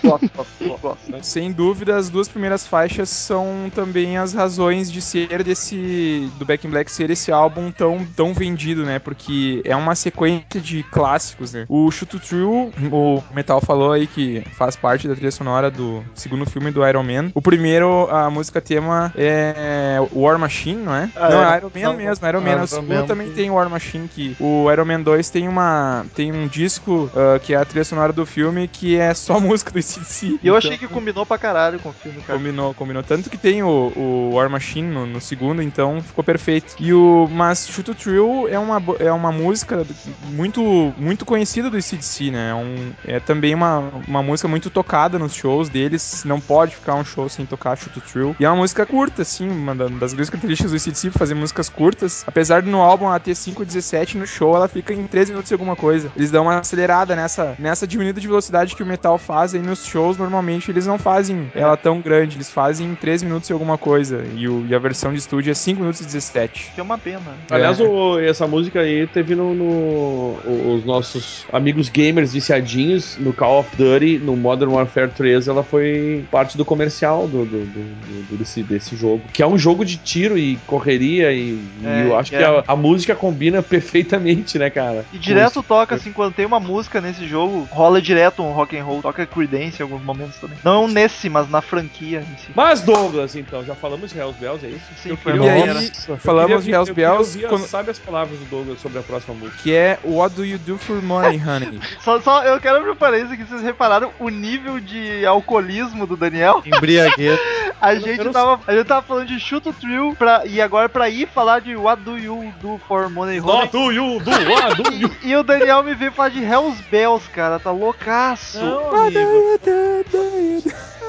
[0.04, 1.24] Gosto, gosto, gosto.
[1.26, 6.32] Sem dúvida, as duas primeiras faixas são também as razões de ser desse.
[6.38, 9.00] do Back in Black ser esse álbum tão, tão vendido, né?
[9.00, 11.66] Porque é uma sequência de clássicos, né?
[11.68, 16.04] O Shoot to Thrill, o Metal falou aí que faz parte da trilha sonora do
[16.14, 17.32] segundo filme do Iron Man.
[17.34, 21.10] O primeiro, a música tema é War Machine, não é?
[21.16, 21.54] Ah, não, é.
[21.54, 22.52] é Iron Man Não, mesmo, Iron Man.
[22.52, 23.08] Iron O segundo Man.
[23.08, 26.06] também tem War Machine, que o Iron Man 2 tem uma.
[26.14, 29.72] tem um disco ah, que é a trilha sonora do filme, que é só música
[29.72, 30.40] do CDC.
[30.44, 31.47] E eu achei que combinou pra caralho
[31.82, 32.38] com o filme, cara.
[32.38, 33.04] Combinou, combinou.
[33.04, 36.76] Tanto que tem o, o War Machine no, no segundo, então ficou perfeito.
[36.80, 39.86] E o, mas Shoot to Thrill é uma, é uma música
[40.32, 42.50] muito, muito conhecida do CDC, né?
[42.50, 46.24] É, um, é também uma, uma música muito tocada nos shows deles.
[46.26, 48.36] Não pode ficar um show sem tocar Shoot to Thrill.
[48.40, 51.70] E é uma música curta, assim, uma da- das grandes características do CDC fazer músicas
[51.70, 52.24] curtas.
[52.28, 55.54] Apesar de no álbum ela ter 5,17, no show ela fica em 13 minutos e
[55.54, 56.12] alguma coisa.
[56.16, 59.86] Eles dão uma acelerada nessa, nessa diminuída de velocidade que o metal faz aí nos
[59.86, 63.78] shows, normalmente eles não fazem ela tão grande, eles fazem em 3 minutos e alguma
[63.78, 64.24] coisa.
[64.36, 66.72] E, o- e a versão de estúdio é 5 minutos e 17.
[66.74, 67.38] Que é uma pena.
[67.50, 67.84] Aliás, É.
[67.84, 73.70] o- essa música aí teve no, no- os nossos amigos gamers viciadinhos no Call of
[73.76, 78.64] Duty, no Modern Warfare 3, ela foi parte do comercial do, do- do- do- desse,
[78.64, 79.22] desse jogo.
[79.34, 82.38] Que é um jogo de tiro e correria, e, e É, eu acho é.
[82.38, 85.06] que a, a música combina perfeitamente, né, cara?
[85.14, 88.84] E direto toca, assim, quando tem uma música nesse jogo, rola direto um rock and
[88.84, 90.58] roll, toca Creedence em alguns momentos também.
[90.64, 92.50] Não nesse, mas na franquia em si.
[92.56, 94.86] Mas Douglas, então, já falamos de Hells Bells, é isso?
[95.02, 98.46] Sim, Eu foi queria- E aí, falamos de Hells Bells, quando- Sabe as palavras do
[98.46, 99.58] Douglas sobre a próxima música?
[99.64, 101.80] que é What Do You Do For Money, Honey?
[102.02, 106.16] Só, só eu quero abrir um parênteses aqui, vocês repararam o nível de alcoolismo do
[106.16, 106.62] Daniel?
[106.66, 107.40] Embriaguez.
[107.80, 110.90] A Eu gente não tava, a gente tava falando de Shoot Thrill pra, e agora
[110.90, 113.52] pra ir falar de What Do You Do For Money Honey.
[113.56, 114.32] What do you do?
[114.32, 118.58] What do you E o Daniel me veio falar de Hells Bells, cara, tá loucaço.
[118.60, 119.60] Não, amigo.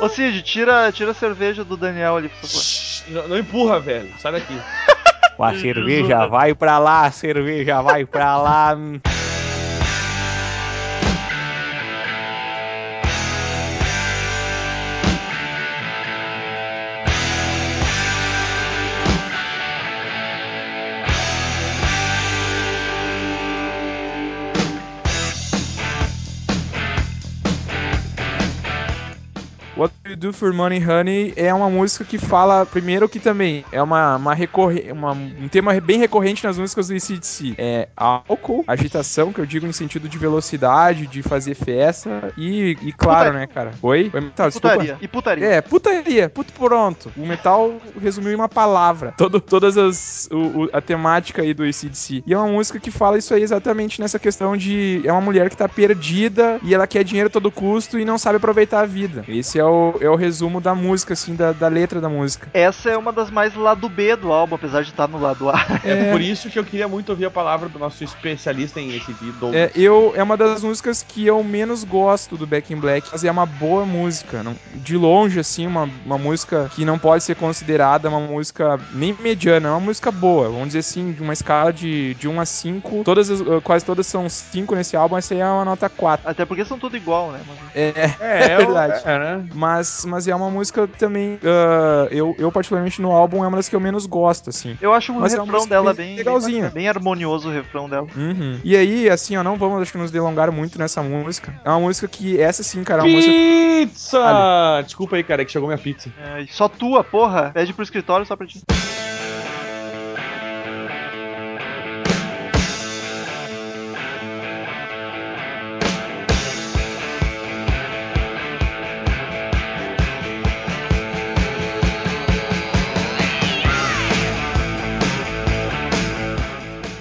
[0.01, 2.63] Ô Cid, tira, tira a cerveja do Daniel ali, por favor.
[3.09, 4.09] Não, não empurra, velho.
[4.19, 4.57] Sai daqui.
[5.39, 8.77] A cerveja vai pra lá, a cerveja vai pra lá.
[30.19, 34.35] Do For Money Honey é uma música que fala, primeiro que também é uma, uma,
[34.35, 37.55] recorre, uma um tema bem recorrente nas músicas do ACDC.
[37.57, 42.93] É álcool, agitação, que eu digo em sentido de velocidade, de fazer festa e, e
[42.93, 43.39] claro, Putaria.
[43.39, 43.71] né, cara?
[43.81, 44.11] Oi?
[44.13, 44.51] Oi, desculpa.
[44.71, 44.97] Putaria.
[45.01, 45.47] E putaria.
[45.47, 47.13] É, putaria, puto pronto.
[47.17, 49.15] O metal resumiu em uma palavra.
[49.17, 50.29] Todo, todas as.
[50.33, 52.25] o- o- a temática aí do ACDC.
[52.27, 55.01] E é uma música que fala isso aí exatamente nessa questão de.
[55.05, 58.19] É uma mulher que tá perdida e ela quer dinheiro a todo custo e não
[58.19, 59.25] sabe aproveitar a vida.
[59.29, 62.49] Esse é o, é o resumo da música, assim, da, da letra da música.
[62.53, 65.55] Essa é uma das mais lado B do álbum, apesar de estar no lado A.
[65.85, 69.29] É por isso que eu queria muito ouvir a palavra do nosso especialista em ACD,
[69.29, 69.71] É, Douglas.
[69.75, 73.31] eu, é uma das músicas que eu menos gosto do Back in Black, mas é
[73.31, 74.42] uma boa música.
[74.42, 79.14] não- de longe, assim, uma, uma música que não pode ser considerada uma música nem
[79.21, 80.49] mediana, é uma música boa.
[80.49, 83.03] Vamos dizer assim, de uma escala de, de 1 a 5.
[83.05, 86.29] Todas as- uh, quase todas são 5 nesse álbum, essa aí é uma nota 4.
[86.29, 87.40] Até porque são tudo igual, né?
[87.47, 89.03] Mas- É, É, é verdade.
[89.05, 89.44] É, né?
[89.55, 91.39] Mas Mas, mas é uma música também.
[91.45, 94.77] ah, eu, eu, particularmente, no álbum, é uma das que eu menos gosto, assim.
[94.81, 96.65] Eu acho o Mas é refrão música dela bem bem, legalzinha.
[96.65, 98.07] bem, bem harmonioso o refrão dela.
[98.17, 98.61] Uhum.
[98.63, 101.59] E aí, assim, ó, não vamos, acho que nos delongar muito nessa música.
[101.65, 103.33] É uma música que, essa sim, cara, é uma música.
[103.33, 104.83] Pizza!
[104.85, 106.11] Desculpa aí, cara, é que chegou minha pizza.
[106.21, 107.51] É, só tua, porra.
[107.53, 108.61] Pede pro escritório só pra ti.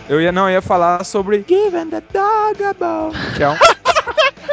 [0.10, 3.58] Eu ia, não, eu ia falar sobre Given the Dog a Bone, que é um.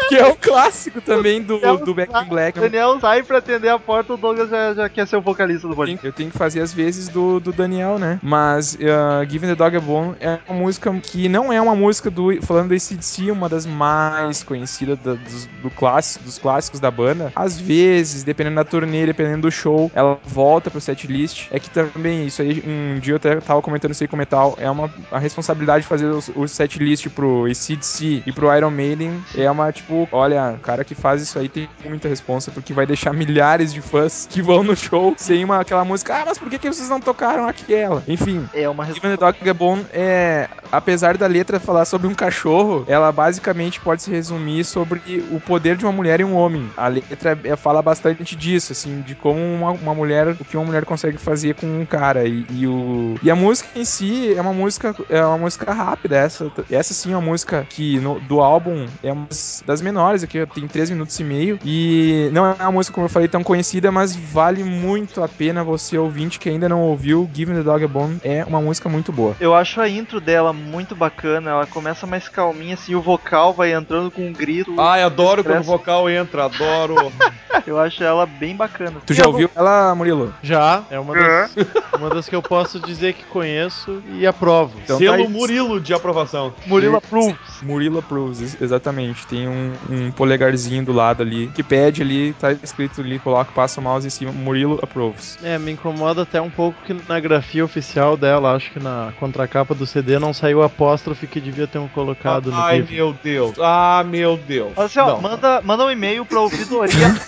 [0.09, 2.59] Que é um clássico também do, É do Back in Black.
[2.61, 5.75] Daniel sai pra atender a porta, o Douglas já, já quer ser o vocalista do
[5.85, 8.19] tenho- Eu tenho que fazer as vezes do, do Daniel, né?
[8.23, 12.11] Mas uh, Given the Dog a Bone é uma música que não é uma música
[12.11, 12.25] do.
[12.43, 17.33] Falando do ACDC, uma das mais conhecidas da- dos, do clássico, dos clássicos da banda.
[17.35, 21.49] Às vezes, dependendo da turnê, dependendo do show, ela volta pro setlist.
[21.51, 24.19] É que também, isso aí, um dia eu até tava comentando isso aí com o
[24.19, 24.55] Metal.
[24.59, 29.23] É uma a responsabilidade de fazer os- o setlist pro ACDC e pro Iron Maiden.
[29.37, 32.87] É uma, tipo, olha, o cara que faz isso aí tem muita responsa, porque vai
[32.87, 36.15] deixar milhares de fãs que vão no show sem uma, aquela música.
[36.17, 38.03] Ah, mas por que, que vocês não tocaram aquela?
[38.07, 38.49] Enfim.
[38.55, 42.85] É uma Even the Dog é bom, é, apesar da letra falar sobre um cachorro,
[42.87, 46.71] ela basicamente pode se resumir sobre o poder de uma mulher e um homem.
[46.77, 50.67] A letra é, fala bastante disso, assim, de como uma, uma mulher, o que uma
[50.67, 52.25] mulher consegue fazer com um cara.
[52.27, 56.17] E, e o, e a música em si é uma música, é uma música rápida.
[56.17, 59.27] Essa, essa sim é uma música que no- do álbum é uma
[59.67, 61.59] das menores, aqui tem 3 minutos e meio.
[61.65, 65.63] E não é uma música, como eu falei, tão conhecida, mas vale muito a pena
[65.63, 67.29] você ouvinte que ainda não ouviu.
[67.33, 69.37] Given the Dog a Bone é uma música muito boa.
[69.39, 73.73] Eu acho a intro dela muito bacana, ela começa mais calminha, assim, o vocal vai
[73.73, 74.81] entrando com um grito.
[74.81, 76.95] Ai, adoro quando o vocal entra, adoro.
[77.67, 79.01] Eu acho ela bem bacana.
[79.07, 80.35] Tu E já ouviu ela, Murilo?
[80.43, 81.55] Já, é uma das,
[81.99, 84.77] uma das que eu posso dizer que conheço e aprovo.
[84.85, 85.31] Então Selo tá.
[85.31, 86.53] Murilo de aprovação.
[86.67, 87.39] Murilo Approves.
[87.63, 89.25] Murilo Approves, ex- exatamente.
[89.27, 93.81] Tem um, um polegarzinho do lado ali, que pede ali, tá escrito ali, coloca, passa
[93.81, 95.39] o mouse em cima, Murilo Approves.
[95.43, 99.75] É, me incomoda até um pouco que na grafia oficial dela, acho que na contracapa
[99.75, 102.95] do CD não saiu o apóstrofe que devia ter um colocado no Ai, GIF.
[102.95, 103.57] meu Deus.
[103.61, 104.77] Ah, meu Deus.
[104.79, 107.15] Assim, ó, manda, manda um e-mail pra ouvidoria.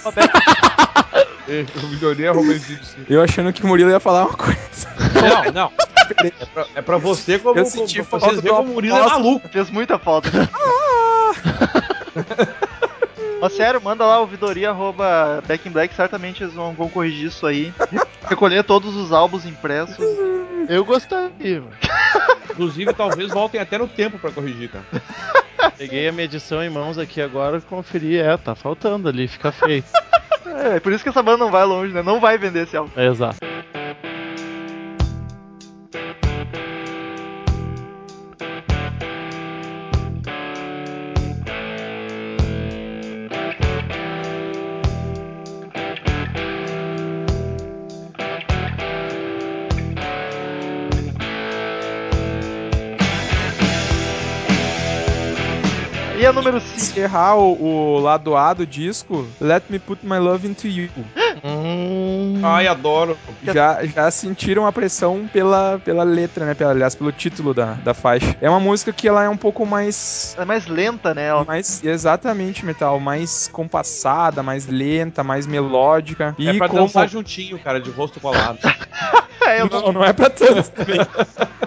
[1.80, 2.96] Ouvidoria arroba CDC.
[3.09, 4.59] Eu achando que o Murilo ia falar uma coisa.
[5.14, 5.72] Não, não.
[6.24, 9.04] É pra, é pra você como, Eu como senti pra falta como o Murilo é
[9.04, 9.48] maluco.
[9.48, 10.28] Fez muita falta.
[13.40, 17.46] Mas sério, manda lá ouvidoria arroba Back in Black, certamente eles vão, vão corrigir isso
[17.46, 17.72] aí.
[18.26, 19.98] Recolher todos os álbuns impressos.
[20.68, 21.76] Eu gostaria, mano.
[22.50, 24.85] Inclusive, talvez voltem até no tempo pra corrigir, cara.
[25.76, 29.85] Peguei a medição em mãos aqui agora, conferi, é, tá faltando ali, fica feio.
[30.46, 32.02] É, por isso que essa banda não vai longe, né?
[32.02, 32.90] Não vai vender esse álbum.
[32.96, 33.37] É, exato.
[56.37, 56.77] Número 5?
[56.77, 60.88] Encerrar o, o lado A do disco, Let Me Put My Love Into You.
[61.44, 63.16] Hum, Ai, adoro.
[63.42, 66.55] Já, já sentiram a pressão pela, pela letra, né?
[66.55, 68.37] Pela, aliás, pelo título da, da faixa.
[68.40, 71.27] É uma música que ela é um pouco mais É mais lenta, né?
[71.27, 76.35] Ela mais exatamente metal, mais compassada, mais lenta, mais melódica.
[76.38, 78.59] E é pra como dançar juntinho, cara, de rosto colado.
[79.46, 80.99] É, eu, não, não é pra tanto também.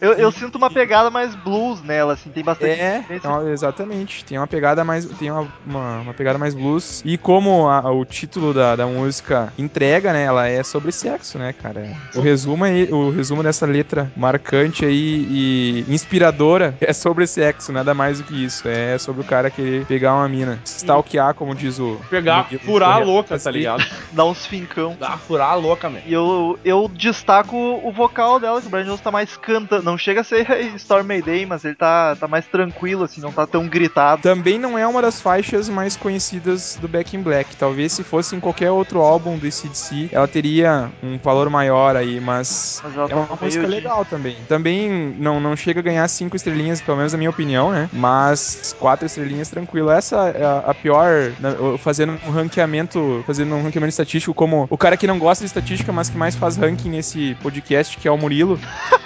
[0.00, 2.80] eu, eu sinto uma pegada mais blues nela, assim, tem bastante.
[2.80, 3.04] É,
[3.52, 4.24] exatamente.
[4.24, 7.02] Tem uma pegada mais, tem uma, uma, uma pegada mais blues.
[7.04, 10.24] E como a- o título da, da música entrega, né?
[10.24, 11.86] Ela é sobre sexo, né, cara?
[12.14, 17.94] O resumo aí, o resumo dessa letra marcante aí e inspiradora é sobre sexo, nada
[17.94, 18.66] mais do que isso.
[18.68, 22.58] É sobre o cara querer pegar uma mina, stalkear, como diz o Pegar, o- o-
[22.60, 23.84] furar a louca, tá ligado?
[24.12, 24.96] Dá uns fincão.
[24.98, 26.00] Dá, furar a louca, man.
[26.06, 29.85] E eu, eu destaco o vocal dela, que o Brian Jones tá mais cantando.
[29.86, 30.46] Não chega a ser
[30.76, 34.20] Storm Mayday, mas ele tá, tá mais tranquilo, assim, não tá tão gritado.
[34.22, 37.54] Também não é uma das faixas mais conhecidas do Back in Black.
[37.56, 42.18] Talvez se fosse em qualquer outro álbum do ACDC, ela teria um valor maior aí,
[42.20, 44.36] mas Mas ela é uma tá música meio de- legal também.
[44.48, 47.88] Também não, não chega a ganhar cinco estrelinhas, pelo menos na minha opinião, né?
[47.92, 49.88] Mas quatro estrelinhas tranquilo.
[49.90, 54.76] Essa é a, a pior, né, fazendo um ranqueamento, fazendo um ranqueamento estatístico como o
[54.76, 58.10] cara que não gosta de estatística, mas que mais faz ranking nesse podcast, que é
[58.10, 58.58] o Murilo.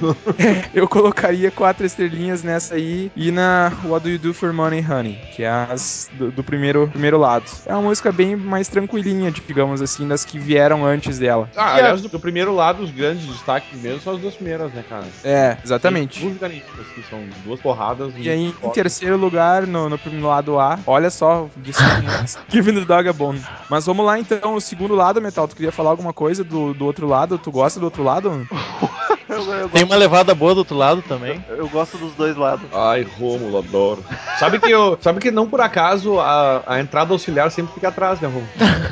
[0.72, 5.18] Eu colocaria quatro estrelinhas nessa aí e na What Do You Do For Money Honey,
[5.32, 7.44] que é as do, do primeiro, primeiro lado.
[7.66, 11.50] É uma música bem mais tranquilinha, digamos assim, das que vieram antes dela.
[11.56, 14.84] Ah, aliás, do, do primeiro lado, os grandes destaques mesmo são as duas primeiras, né,
[14.88, 15.04] cara?
[15.24, 16.24] É, exatamente.
[16.24, 18.12] Nenhuma, assim, são duas porradas.
[18.16, 21.48] E aí, em terceiro lugar, no, no, no lado A, olha só,
[22.48, 23.42] Giving the Dog a Bone.
[23.68, 26.84] Mas vamos lá então, o segundo lado, Metal, tu queria falar alguma coisa do, do
[26.84, 27.38] outro lado?
[27.38, 28.46] Tu gosta do outro lado?
[29.28, 31.44] Eu, eu Tem gosto, uma levada boa do outro lado também.
[31.48, 32.66] eu gosto dos dois lados.
[32.72, 34.04] Ai, Rômulo, adoro.
[34.38, 38.20] Sabe que eu, sabe que não por acaso a, a entrada auxiliar sempre fica atrás,
[38.20, 38.48] né, Rômulo?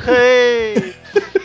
[0.07, 0.93] Ei!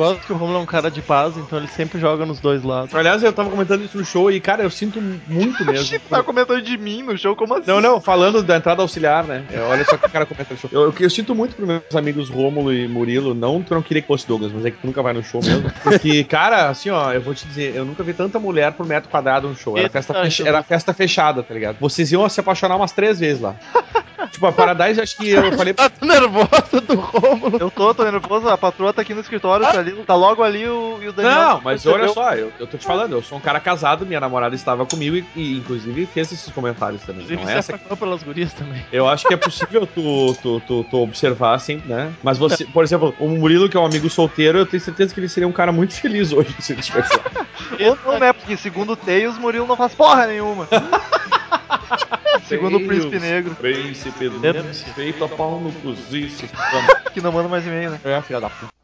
[0.00, 2.40] Eu gosto que o Romulo é um cara de paz, então ele sempre joga nos
[2.40, 2.94] dois lados.
[2.94, 5.98] Aliás, eu tava comentando isso no show e, cara, eu sinto muito mesmo.
[6.08, 7.64] tá comentando de mim no show, como assim?
[7.70, 9.44] Não, não, falando da entrada auxiliar, né?
[9.52, 10.70] É, olha só que o cara comenta no show.
[10.72, 13.82] Eu, eu, eu sinto muito pros meus amigos Rômulo e Murilo, não que eu não
[13.82, 15.70] queria que fosse Douglas, mas é que tu nunca vai no show mesmo.
[15.82, 19.10] Porque, cara, assim, ó, eu vou te dizer, eu nunca vi tanta mulher por metro
[19.10, 19.76] quadrado no show.
[19.76, 21.76] Era festa, fecha- era festa fechada, tá ligado?
[21.78, 23.54] Vocês iam se apaixonar umas três vezes lá.
[24.30, 25.74] Tipo, a Paradise, acho que eu falei.
[25.74, 27.58] Tá nervosa do Romulo.
[27.58, 30.66] Eu tô, tô nervoso, a patroa tá aqui no escritório, tá, ali, tá logo ali
[30.66, 31.34] o, e o Daniel.
[31.34, 34.20] Não, mas olha só, eu, eu tô te falando, eu sou um cara casado, minha
[34.20, 37.24] namorada estava comigo e, e, inclusive fez esses comentários também.
[37.24, 38.84] Inclusive, Não é essa apaixonou pelas gurias também.
[38.92, 42.12] Eu acho que é possível tu, tu, tu, tu observar assim, né?
[42.22, 45.20] Mas você, por exemplo, o Murilo, que é um amigo solteiro, eu tenho certeza que
[45.20, 47.46] ele seria um cara muito feliz hoje se ele tivesse lá.
[47.80, 48.32] Ou não, né?
[48.32, 50.68] Porque segundo o Tails, Murilo não faz porra nenhuma.
[52.46, 54.64] segundo o Príncipe Negro, Príncipe Negro.
[54.94, 56.48] feito a pau no cozice.
[57.12, 58.00] que não manda mais e-mail, né?
[58.04, 58.79] É, filha da puta.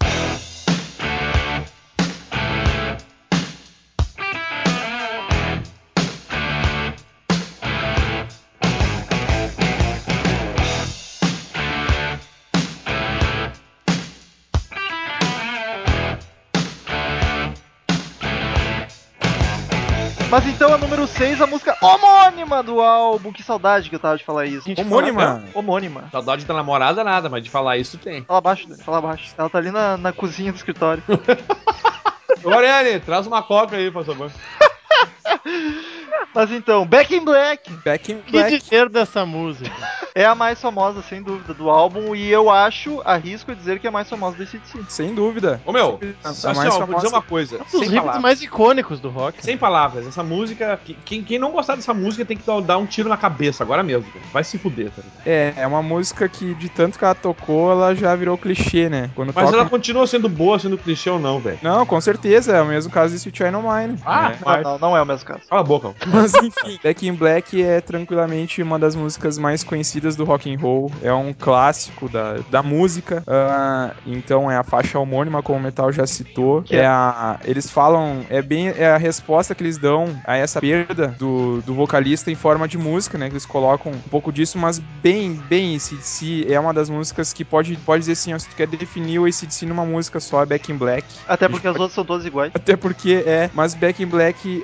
[20.28, 23.32] Mas então a número 6, a música homônima do álbum.
[23.32, 24.68] Que saudade que eu tava de falar isso.
[24.76, 25.44] Homônima.
[25.54, 26.08] Homônima.
[26.10, 28.24] Saudade da namorada, nada, mas de falar isso tem.
[28.24, 29.32] Fala baixo, Dani, fala baixo.
[29.38, 31.02] Ela tá ali na, na cozinha do escritório.
[32.42, 34.30] Ô, Ariane, traz uma coca aí, por favor.
[36.34, 38.58] Mas então, Back in Black Back in O que Black.
[38.58, 39.70] dizer dessa música?
[40.14, 42.14] é a mais famosa, sem dúvida, do álbum.
[42.14, 44.78] E eu acho, arrisco dizer que é a mais famosa desse DC.
[44.88, 45.60] Sem dúvida.
[45.64, 47.58] Ô, meu, A assim, mais ó, vou dizer uma coisa.
[47.74, 49.42] Um dos riffs mais icônicos do rock.
[49.44, 50.78] Sem palavras, essa música.
[50.84, 53.82] que- Quem, quem não gostar dessa música tem que dar- um tiro na cabeça agora
[53.82, 54.10] mesmo.
[54.12, 54.24] cara.
[54.32, 55.22] Vai se fuder, tá ligado?
[55.26, 59.10] É, é uma música que de tanto que ela tocou, ela já virou clichê, né?
[59.14, 59.56] Quando Mas toca...
[59.56, 61.58] ela continua sendo boa, sendo clichê ou não, velho.
[61.62, 63.98] Não, com certeza, é o mesmo caso de Sweet Child O' Mine.
[64.04, 64.62] Ah, É.
[64.62, 65.40] Não, não, não é o mesmo caso.
[65.48, 65.94] Cala a boca.
[66.06, 70.58] Mas enfim, Back in Black é tranquilamente uma das músicas mais conhecidas do rock and
[70.58, 70.90] roll.
[71.02, 73.22] É um clássico da, da música.
[73.26, 76.62] Ah, então é a faixa homônima, como o Metal já citou.
[76.62, 80.36] Que é é- a, eles falam, é bem é a resposta que eles dão a
[80.36, 83.26] essa perda do, do vocalista em forma de música, né?
[83.26, 87.44] Que eles colocam um pouco disso, mas bem, bem ACDC é uma das músicas que
[87.44, 90.46] pode, pode dizer assim, ó, se tu quer definir o ACDC numa música só, é
[90.46, 91.06] Back in Black.
[91.26, 92.52] Até porque as outras são todas iguais.
[92.54, 94.62] Até porque é, mas Back in Black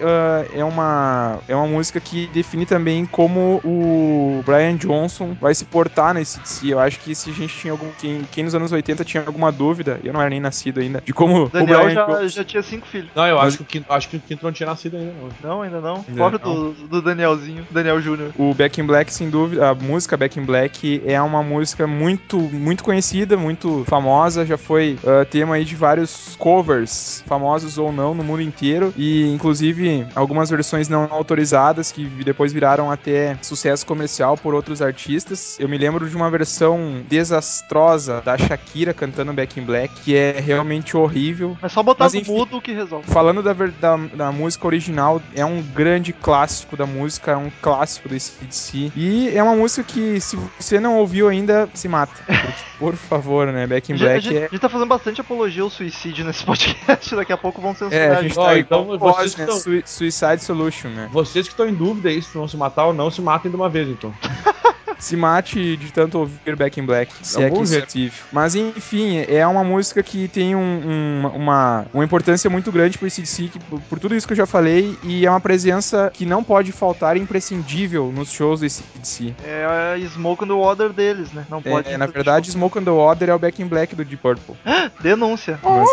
[0.53, 6.15] é uma é uma música que define também como o Brian Johnson vai se portar
[6.15, 6.73] nesse DC.
[6.73, 9.51] Eu acho que se a gente tinha algum quem, quem nos anos 80 tinha alguma
[9.53, 12.29] dúvida, eu não era nem nascido ainda, de como O o Daniel Brian já, Johnson
[12.29, 13.11] já tinha cinco filhos.
[13.15, 15.13] Não, eu Mas- acho que, o Quinto- acho que o Quinto não tinha nascido ainda,
[15.13, 15.51] não.
[15.51, 16.05] Não, ainda não.
[16.09, 18.31] Ainda Pobre do, do Danielzinho, Daniel Júnior.
[18.39, 22.39] O Back in Black, sem dúvida, a música Back in Black é uma música muito,
[22.39, 28.15] muito conhecida, muito famosa, já foi ah, tema aí de vários covers, famosos ou não,
[28.15, 34.35] no mundo inteiro, e inclusive algumas versões não autorizadas que depois viraram até sucesso comercial
[34.37, 35.59] por outros artistas.
[35.61, 40.41] Eu me lembro de uma versão desastrosa da Shakira cantando Back in Black, que é
[40.41, 41.57] realmente horrível.
[41.61, 42.33] Mas só botar Mas no enfim.
[42.33, 43.07] mudo que resolve.
[43.11, 48.09] Falando da, da, da música original, é um grande clássico da música, é um clássico
[48.09, 48.91] do ACDC.
[48.97, 52.15] E é uma música que, se você não ouviu ainda, se mata.
[52.79, 53.67] Por favor, né?
[53.67, 54.39] Back in gente, a, Black gente, é.
[54.47, 57.15] a gente tá fazendo bastante apologia ao suicídio nesse podcast.
[57.15, 58.39] Daqui a pouco vão censurar É, a gente.
[58.39, 59.47] Ó, tá então igual vocês né?
[59.47, 59.83] tão- Sui-
[60.23, 61.09] Suicide Solution, né?
[61.13, 63.57] Vocês que estão em dúvida aí se vão se matar ou não, se matem de
[63.57, 64.13] uma vez, então.
[64.99, 67.87] Se mate de tanto ouvir Back in Black, se é que isso é ver.
[67.87, 68.13] possível.
[68.31, 73.09] Mas enfim, é uma música que tem um- um- uma, uma importância muito grande pro
[73.09, 76.25] ACDC, que, por, por tudo isso que eu já falei, e é uma presença que
[76.25, 79.35] não pode faltar, imprescindível nos shows do ACDC.
[79.45, 81.45] É a Smoke on the Water deles, né?
[81.51, 81.89] Não pode.
[81.89, 84.55] É, na verdade, Smoke on the Water é o Back in Black do Deep Purple.
[85.03, 85.59] Denúncia.
[85.65, 85.89] Mas-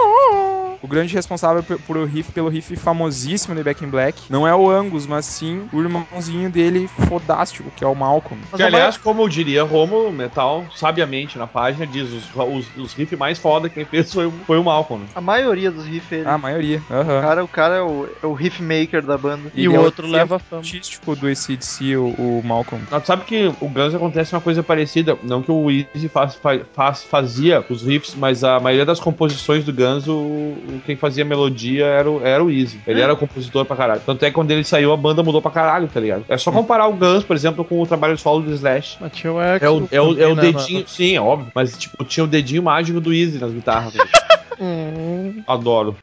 [0.81, 4.53] o grande responsável por o riff, pelo riff famosíssimo de Back in Black não é
[4.55, 8.41] o Angus, mas sim o irmãozinho dele fodástico, que é o Malcolm.
[8.51, 12.93] Mas Que, aliás, como eu diria, Romulo Metal, sabiamente na página, diz os, os, os
[12.93, 15.03] riffs mais foda quem fez foi, o- foi o Malcolm.
[15.03, 15.09] né?
[15.15, 16.27] A maioria dos riffs ele.
[16.27, 16.81] Ah, a maioria.
[16.89, 17.21] o, Aham.
[17.21, 19.51] cara, o cara é o, é o riff maker da banda.
[19.53, 20.61] E Ele o é outro o leva fama.
[20.61, 22.07] artístico do ACDC, o,
[22.39, 22.83] o Malcolm.
[22.89, 25.17] Mas tu sabe que o Guns acontece uma coisa parecida.
[25.23, 29.63] Não que o Easy faz, fa- faz- fazia os riffs, mas a maioria das composições
[29.63, 32.79] do Guns, o, o- quem fazia melodia era o, era o Easy.
[32.87, 34.01] Ele era compositor pra caralho.
[34.05, 36.25] Tanto é que quando ele saiu, a banda mudou pra caralho, tá ligado?
[36.29, 38.97] É só comparar o Guns, por exemplo, com o trabalho solo do Slash.
[39.01, 41.51] Mas tinha o Axl É o, é o, é o né, dedinho, sim, é óbvio.
[41.55, 43.93] Mas, tipo, tinha o dedinho mágico do Easy nas guitarras.
[43.93, 44.05] na-
[44.61, 45.95] Hum, Adoro.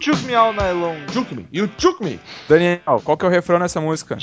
[0.00, 0.96] Took Me All Night Long.
[1.34, 2.20] Me, you took me.
[2.48, 4.16] Daniel, qual que é o refrão nessa música?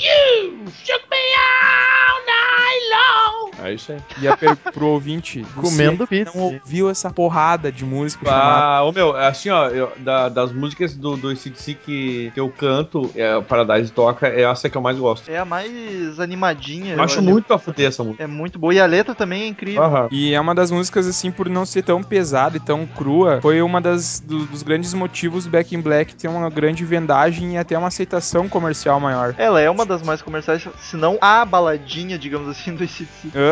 [3.68, 3.98] É isso aí.
[4.20, 6.32] E a per- pro ouvinte, Comendo pizza.
[6.34, 10.52] não ouviu essa porrada de música chamada Ah, ô meu, assim, ó, eu- da- das
[10.52, 14.76] músicas do, do ACDC que, que eu canto, é, o Paradise toca, é essa que
[14.76, 15.28] eu mais gosto.
[15.30, 16.94] É a mais animadinha.
[16.94, 17.22] Eu acho acho.
[17.22, 18.22] muito a fuder essa música.
[18.22, 18.72] É muito boa.
[18.74, 19.82] E a letra também é incrível.
[19.82, 20.08] Aham.
[20.10, 23.60] E é uma das músicas, assim, por não ser tão pesada e tão crua, foi
[23.62, 27.58] uma das do- dos grandes motivos do Back in Black ter uma grande vendagem e
[27.58, 29.34] até uma aceitação comercial maior.
[29.38, 33.06] Ela é uma das mais comerciais, se não a baladinha, digamos assim, do ACDC.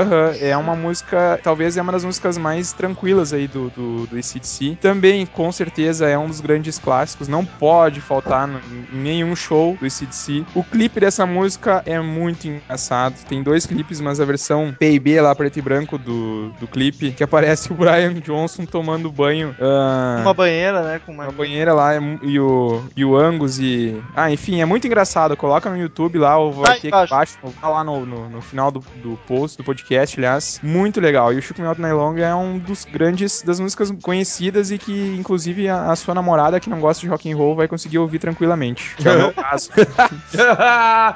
[0.04, 4.16] Aham, é uma música, talvez é uma das músicas mais tranquilas aí do, do, do
[4.16, 4.78] ACDC.
[4.80, 8.48] Também, com certeza, é um dos grandes clássicos, não pode faltar
[8.92, 10.44] em nenhum show do ACDC.
[10.54, 15.34] O clipe dessa música é muito engraçado, tem dois clipes, mas a versão P&B lá,
[15.34, 19.54] preto e branco do, do clipe, que aparece o Brian Johnson tomando banho.
[19.60, 21.00] ah, Uma banheira, né?
[21.04, 21.24] Com uma.
[21.24, 24.00] uma banheira lá é e o, e o Angus e.
[24.14, 25.36] Ah, enfim, é muito engraçado.
[25.36, 27.14] Coloca no YouTube lá, ou vai Tá ter embaixo.
[27.14, 30.60] aqui embaixo, tá lá no, no, no final do, do post, do podcast, aliás.
[30.62, 31.32] Muito legal.
[31.32, 34.78] E o Shook Me Out Night Long é um dos grandes, das músicas conhecidas e
[34.78, 37.98] que, inclusive, a, a sua namorada que não gosta de rock and roll vai conseguir
[37.98, 38.94] ouvir tranquilamente.
[38.96, 39.70] Que é o meu caso.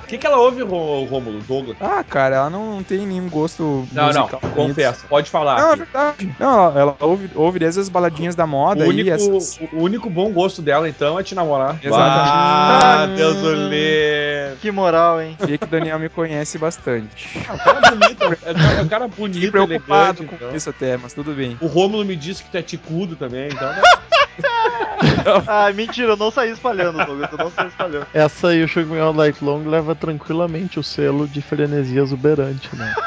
[0.02, 1.40] O que, que ela ouve, Rô- Rômulo?
[1.40, 1.76] Douglas?
[1.80, 4.40] Ah, cara, ela não, não tem nenhum gosto Não, não, musical.
[4.54, 5.06] confessa.
[5.08, 5.58] Pode falar.
[5.60, 6.34] Não, é verdade.
[6.38, 9.58] Não, ela, ela ouve, ouve desde as baladinhas da moda o, único, essas...
[9.72, 11.78] o único bom gosto dela, então, é te namorar.
[11.82, 12.30] Exatamente.
[12.32, 13.14] Ah, Hum.
[13.16, 14.56] Deus o livre.
[14.60, 15.36] Que moral, hein?
[15.40, 17.38] Vê que o Daniel me conhece bastante.
[17.38, 20.56] É cara bonito, é um cara- é um cara bonito, Fiquei preocupado elegante, com então.
[20.56, 21.56] isso até, mas tudo bem.
[21.60, 23.68] O Rômulo me disse que tu é ticudo também, então...
[25.46, 27.30] Ah, mentira, eu não saí espalhando, Douglas.
[27.30, 28.06] Eu não saí espalhando.
[28.14, 32.74] Essa aí, o Shook Me All Night Long, leva tranquilamente o selo de frenesia exuberante,
[32.74, 32.94] né?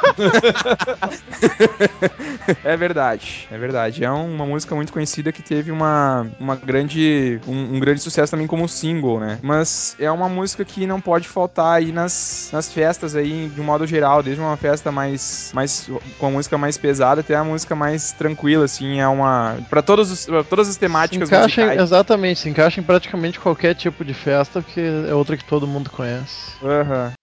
[2.63, 4.03] É verdade, é verdade.
[4.03, 8.47] É uma música muito conhecida que teve uma, uma grande, um, um grande sucesso também
[8.47, 9.39] como single, né?
[9.41, 13.63] Mas é uma música que não pode faltar aí nas, nas festas aí, de um
[13.63, 17.75] modo geral, desde uma festa mais, mais com a música mais pesada até a música
[17.75, 20.77] mais tranquila, assim, é uma para todos os, pra todas as
[21.25, 21.81] Se temáticas encaixa em, musicais.
[21.81, 25.89] exatamente, se encaixa em praticamente qualquer tipo de festa, porque é outra que todo mundo
[25.89, 26.53] conhece.
[26.63, 27.13] Aham.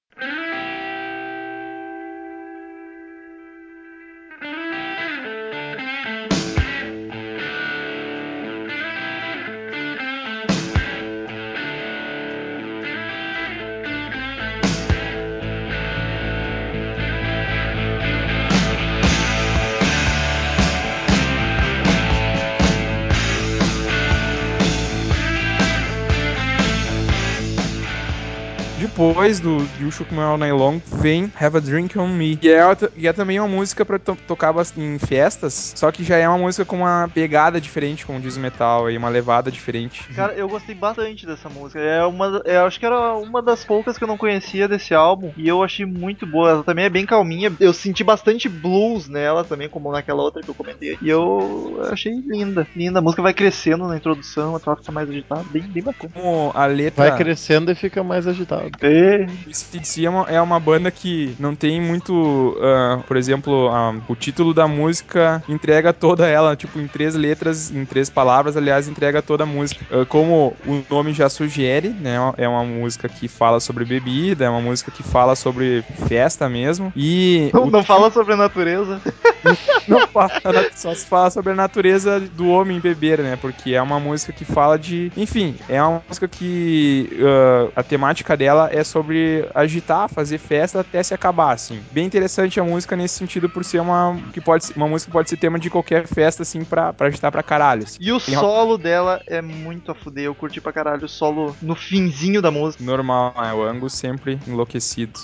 [29.18, 32.38] Depois do You Shook Me All Night Long vem Have a Drink on Me.
[32.40, 32.62] E é,
[32.96, 36.38] e é também uma música pra to- tocar em festas, só que já é uma
[36.38, 40.04] música com uma pegada diferente, como diz o metal, e uma levada diferente.
[40.14, 41.80] Cara, eu gostei bastante dessa música.
[41.80, 45.32] É uma, eu acho que era uma das poucas que eu não conhecia desse álbum
[45.36, 46.50] e eu achei muito boa.
[46.50, 47.52] Ela também é bem calminha.
[47.58, 50.96] Eu senti bastante blues nela também, como naquela outra que eu comentei.
[51.02, 53.00] E eu achei linda, linda.
[53.00, 56.12] A música vai crescendo na introdução, a troca fica mais agitada, bem, bem bacana.
[56.14, 57.08] Como a letra.
[57.08, 58.70] Vai crescendo e fica mais agitado.
[59.08, 59.26] E...
[59.46, 62.56] O AC/DC é uma, é uma banda que não tem muito.
[62.60, 67.70] ah, por exemplo, ah, o título da música entrega toda ela, tipo, em três letras,
[67.70, 69.84] em três palavras, aliás, entrega toda a música.
[69.90, 72.16] Ah, como o nome já sugere, né?
[72.36, 76.92] É uma música que fala sobre bebida, é uma música que fala sobre festa mesmo.
[76.94, 77.50] E.
[77.52, 79.00] Não, não fala sobre a natureza.
[79.88, 80.30] Não fala,
[80.74, 83.36] só se fala sobre a natureza do homem beber, né?
[83.40, 85.10] Porque é uma música que fala de.
[85.16, 91.02] Enfim, é uma música que uh, a temática dela é sobre agitar, fazer festa até
[91.02, 91.80] se acabar, assim.
[91.92, 94.18] Bem interessante a música nesse sentido, por ser uma.
[94.32, 97.06] que pode ser- uma música que pode ser tema de qualquer festa, assim, pra, pra
[97.08, 97.84] agitar pra caralho.
[97.84, 97.98] assim.
[98.00, 100.24] E o Tem- solo dela é muito a fuder.
[100.24, 102.82] Eu curti pra caralho o solo no finzinho da música.
[102.82, 105.18] Normal, é o Angus sempre enlouquecido.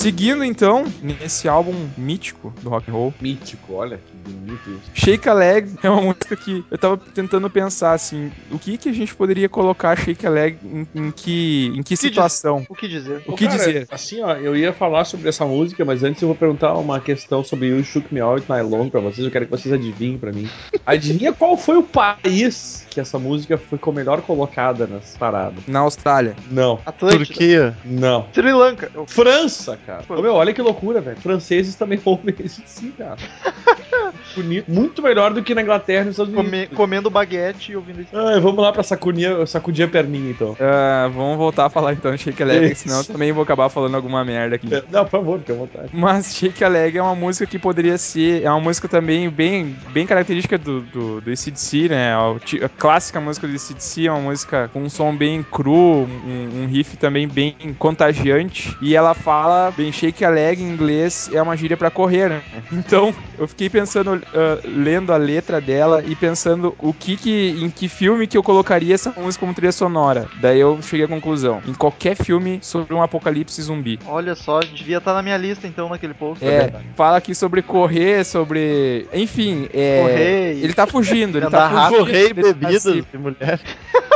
[0.00, 4.90] Seguindo então, nesse álbum mítico do rock and roll, Mítico, olha que bonito isso.
[4.94, 8.88] Shake a Leg é uma música que eu tava tentando pensar assim, o que que
[8.88, 12.64] a gente poderia colocar Shake a Leg em, em que em que diz- situação?
[12.68, 13.22] O que dizer?
[13.26, 13.86] O que cara, dizer?
[13.90, 17.44] Assim, ó, eu ia falar sobre essa música, mas antes eu vou perguntar uma questão
[17.44, 19.22] sobre You Shook Me Out My Long pra vocês.
[19.22, 20.48] Eu quero que vocês adivinhem pra mim.
[20.86, 25.62] Adivinha qual foi o país que essa música ficou melhor colocada nas paradas?
[25.68, 26.34] Na Austrália.
[26.50, 27.24] Não, Atlântida.
[27.26, 27.76] Turquia.
[27.84, 28.26] não.
[28.32, 28.90] Sri Lanka.
[29.06, 29.89] França, cara.
[30.08, 31.20] Ô, meu, olha que loucura, velho.
[31.20, 33.16] Franceses também ouvem esse sim, cara.
[34.34, 34.70] Bonito.
[34.70, 36.50] Muito melhor do que na Inglaterra e nos Estados Unidos.
[36.50, 38.10] come- comendo baguete e ouvindo isso.
[38.16, 40.56] Ah, vamos lá pra sacudir, sacudir a perninha, então.
[40.60, 43.68] Ah, vamos voltar a falar então de Shake a Leg, senão eu também vou acabar
[43.68, 44.68] falando alguma merda aqui.
[44.90, 45.88] Não, por favor, fique à vontade.
[45.92, 48.42] Mas Shake a Leg é uma música que poderia ser.
[48.42, 52.14] É uma música também bem, bem característica do, do, do ACDC, né?
[52.14, 56.66] A, clássica música do ACDC é uma música com um som bem cru, um, um
[56.66, 58.74] riff também bem contagiante.
[58.80, 62.42] E ela fala, bem, Shake a Leg em inglês é uma gíria pra correr, né?
[62.72, 67.56] Então, eu fiquei pensando, ah, lendo a letra dela e pensando o que que.
[67.62, 70.28] em que filme que eu colocaria essa música como trilha sonora.
[70.40, 71.62] Daí eu cheguei à conclusão.
[71.66, 73.98] Em qualquer filme sobre um apocalipse zumbi.
[74.06, 76.44] Olha só, devia estar na minha lista então naquele post.
[76.44, 79.06] É, fala aqui sobre correr, sobre.
[79.12, 80.02] Enfim, é.
[80.02, 81.98] Correr Ele tá fugindo, ele tá rápido.
[81.98, 82.06] fugindo.
[82.06, 83.60] Correio e tá bebidas de mulher.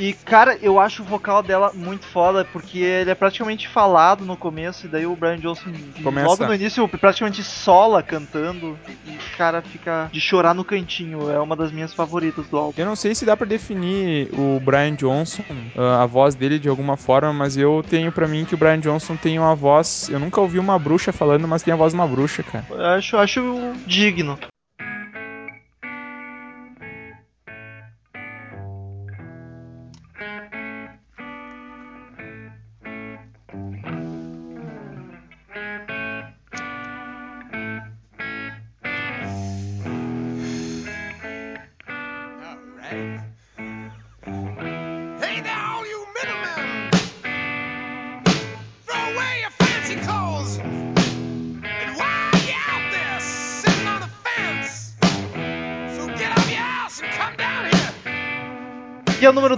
[0.00, 4.34] E, cara, eu acho o vocal dela muito foda, porque ele é praticamente falado no
[4.34, 5.70] começo, e daí o Brian Johnson,
[6.02, 6.26] Começa.
[6.26, 11.30] logo no início, praticamente sola cantando, e o cara fica de chorar no cantinho.
[11.30, 12.72] É uma das minhas favoritas do álbum.
[12.78, 15.44] Eu não sei se dá pra definir o Brian Johnson,
[15.76, 18.80] ah, a voz dele de alguma forma, mas eu tenho pra mim que o Brian
[18.80, 20.08] Johnson tem uma voz.
[20.08, 22.64] Eu nunca ouvi uma bruxa falando, mas tem a voz de uma bruxa, cara.
[22.70, 24.38] Eu acho, acho digno.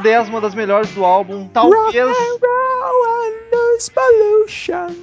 [0.02, 2.16] 10, uma das melhores do álbum, talvez,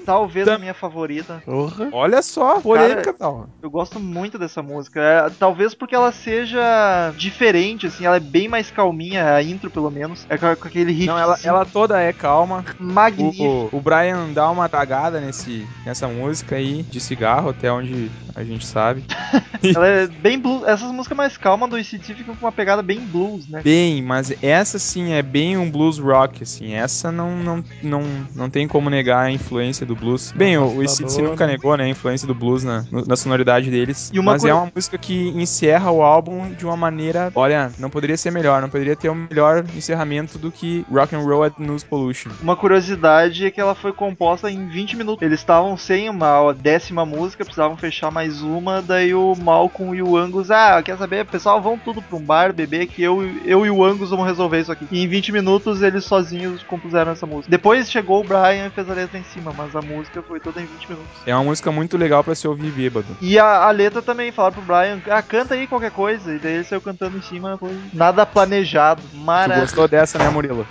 [0.05, 0.55] talvez Tá.
[0.55, 1.41] a minha favorita.
[1.45, 1.89] Porra.
[1.91, 3.47] Olha só, polêmica, tal.
[3.61, 4.99] Eu gosto muito dessa música.
[5.01, 9.89] É, talvez porque ela seja diferente, assim, ela é bem mais calminha, a intro pelo
[9.89, 10.25] menos.
[10.29, 12.65] É com, com aquele riff Não, ela, ela toda é calma.
[12.79, 13.69] magnífico.
[13.71, 18.43] O, o Brian dá uma tagada nesse, nessa música aí, de cigarro, até onde a
[18.43, 19.03] gente sabe.
[19.75, 20.63] Ela é bem blues.
[20.65, 23.61] Essas músicas mais calmas do ICT ficam com uma pegada bem blues, né?
[23.61, 26.73] Bem, mas essa sim é bem um blues rock, assim.
[26.73, 28.01] Essa não, não, não,
[28.33, 30.31] não tem como negar a influência do blues.
[30.31, 31.53] Bem, o, o Assustador, nunca né?
[31.53, 34.09] negou, né, a influência do blues na, na sonoridade deles.
[34.13, 37.71] E uma mas coisa- é uma música que encerra o álbum de uma maneira, olha,
[37.79, 41.43] não poderia ser melhor, não poderia ter um melhor encerramento do que Rock and Roll
[41.43, 42.29] at News Pollution.
[42.41, 45.21] Uma curiosidade é que ela foi composta em 20 minutos.
[45.25, 48.81] Eles estavam sem uma décima música, precisavam fechar mais uma.
[48.81, 51.25] Daí o Malcolm e o Angus, ah, quer saber?
[51.25, 54.59] Pessoal, vão tudo pra um bar beber que eu, eu e o Angus vamos resolver
[54.59, 54.85] isso aqui.
[54.91, 57.49] E em 20 minutos eles sozinhos compuseram essa música.
[57.49, 60.61] Depois chegou o Brian e fez a letra em cima, mas a música foi toda
[60.61, 61.09] em 20 minutos.
[61.25, 63.07] É uma música muito legal pra se ouvir bêbado.
[63.21, 66.33] E a, a letra também, falaram pro Brian, ah, canta aí qualquer coisa.
[66.33, 69.01] E daí ele saiu cantando em cima, foi nada planejado.
[69.11, 69.61] Tu Maravilhoso.
[69.67, 70.65] gostou dessa, né, Murilo?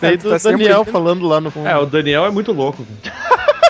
[0.00, 1.68] Tem Tu do tá sempre- Daniel falando lá no fundo.
[1.68, 2.86] É, o Daniel é muito louco.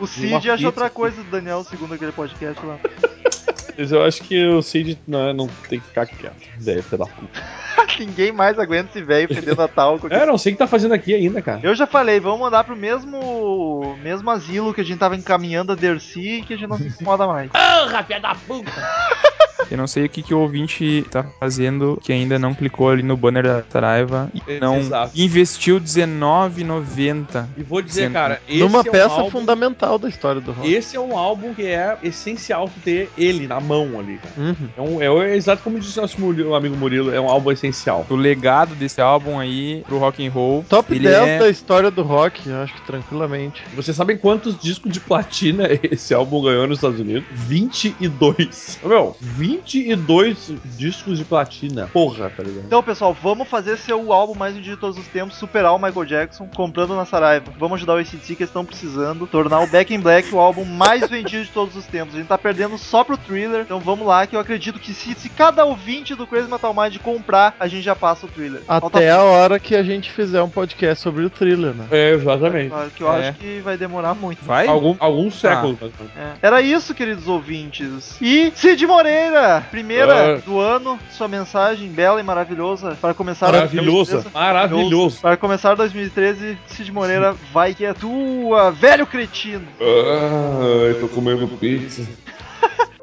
[0.00, 2.76] O Cid acha outra coisa do Daniel, segundo aquele podcast lá.
[3.76, 6.34] Mas eu acho que o Cid não, não tem que ficar quieto.
[6.58, 7.40] Velho, filho da puta.
[7.98, 10.12] Ninguém mais aguenta esse velho fedendo a talco.
[10.12, 11.60] É, não sei o que tá fazendo aqui ainda, cara.
[11.62, 15.74] Eu já falei, vamos mandar pro mesmo mesmo asilo que a gente tava encaminhando a
[15.74, 17.50] Dercy e que a gente não se incomoda mais.
[17.50, 18.70] Porra, filha da puta!
[19.70, 23.02] Eu não sei o que, que o ouvinte tá fazendo que ainda não clicou ali
[23.02, 25.12] no banner da Saraiva e não Exato.
[25.18, 27.46] investiu R$19,90.
[27.56, 30.72] E vou dizer, cara, esse Numa é um peça álbum- fundamental da história do rock.
[30.72, 34.34] Esse é um álbum que é essencial ter ele na mão ali, cara.
[34.36, 35.00] Uhum.
[35.00, 38.06] É, um, é exato como disse nosso Murilo- amigo Murilo, é um álbum essencial.
[38.10, 40.64] O legado desse álbum aí pro rock and roll.
[40.68, 43.62] Top ele 10 é- da história do rock, eu acho que tranquilamente.
[43.74, 47.24] Vocês sabem quantos discos de platina esse álbum ganhou nos Estados Unidos?
[47.30, 48.78] 22.
[48.82, 49.41] Ô, Meu, 22
[50.76, 51.88] discos de platina.
[51.92, 52.64] Porra, tá ligado?
[52.66, 56.04] Então, pessoal, vamos fazer seu álbum mais vendido de todos os tempos, superar o Michael
[56.04, 57.52] Jackson, comprando na Saraiva.
[57.58, 60.64] Vamos ajudar o ACDC que eles estão precisando, tornar o Back in Black o álbum
[60.64, 62.14] mais vendido de todos os tempos.
[62.14, 65.14] A gente tá perdendo só pro Thriller, então vamos lá, que eu acredito que se,
[65.14, 68.62] se cada ouvinte do Crazy Metal Mind comprar, a gente já passa o Thriller.
[68.62, 71.86] Falta Até a hora que a gente fizer um podcast sobre o thriller, né?
[71.90, 72.72] É, exatamente.
[72.96, 73.28] Que eu É.
[73.28, 74.44] acho que vai demorar muito.
[74.44, 74.66] Vai?
[74.66, 75.78] Algum, alguns séculos.
[75.80, 76.36] mais ou menos.
[76.42, 76.46] É.
[76.46, 78.16] Era isso, queridos ouvintes.
[78.20, 79.31] E Cid Moreira,
[79.70, 80.40] primeira Ah.
[80.44, 84.12] do ano, sua mensagem bela e maravilhosa para começar Maravilhoso.
[84.12, 84.34] 2013.
[84.34, 85.20] Maravilhoso.
[85.20, 89.66] Para começar 2013, Cid Moreira vai que é tua, velho cretino.
[89.80, 92.02] Ai, tô comendo pizza.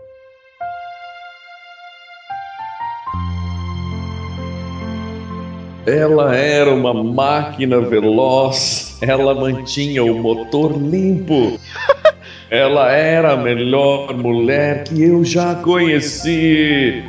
[5.85, 11.59] Ela era uma máquina veloz, ela mantinha o motor limpo.
[12.49, 17.03] Ela era a melhor mulher que eu já conheci.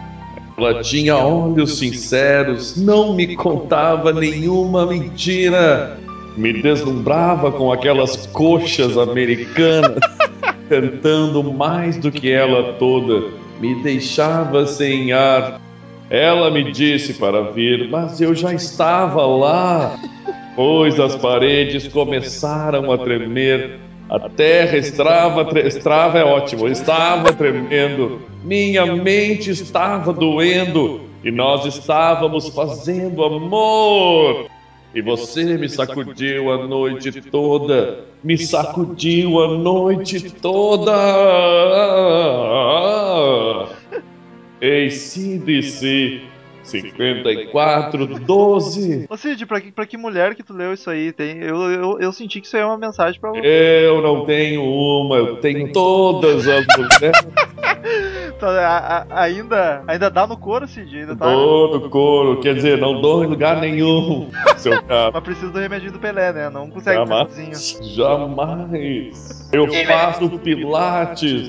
[0.59, 5.99] Ela tinha olhos sinceros, não me contava nenhuma mentira.
[6.37, 9.99] Me deslumbrava com aquelas coxas americanas,
[10.69, 13.29] cantando mais do que ela toda.
[13.59, 15.59] Me deixava sem ar.
[16.11, 19.99] Ela me disse para vir, mas eu já estava lá.
[20.55, 23.81] Pois as paredes começaram a tremer.
[24.11, 28.21] A terra estrava, estrava é ótimo, estava tremendo.
[28.43, 34.47] Minha mente estava doendo e nós estávamos fazendo amor.
[34.93, 40.93] E você me sacudiu a noite toda, me sacudiu a noite toda.
[46.79, 49.07] ACDC 5412.
[49.09, 51.13] Ô Cid, pra que, pra que mulher que tu leu isso aí?
[51.13, 53.41] Tem, eu, eu, eu senti que isso aí é uma mensagem pra você.
[53.87, 57.27] Eu não tenho uma, eu tenho todas as mulheres.
[58.39, 60.99] Tá, a- a- ainda, ainda dá no couro, Cid?
[61.01, 61.27] Ainda tá.
[61.27, 65.11] Dou no couro, quer dizer, não dou em lugar nenhum, seu cara.
[65.13, 66.49] Mas precisa do remedinho do Pelé, né?
[66.49, 67.53] Não consegue ficar sozinho.
[67.95, 69.49] Jamais.
[69.51, 69.51] Jamais.
[69.53, 71.49] Eu faço pilates.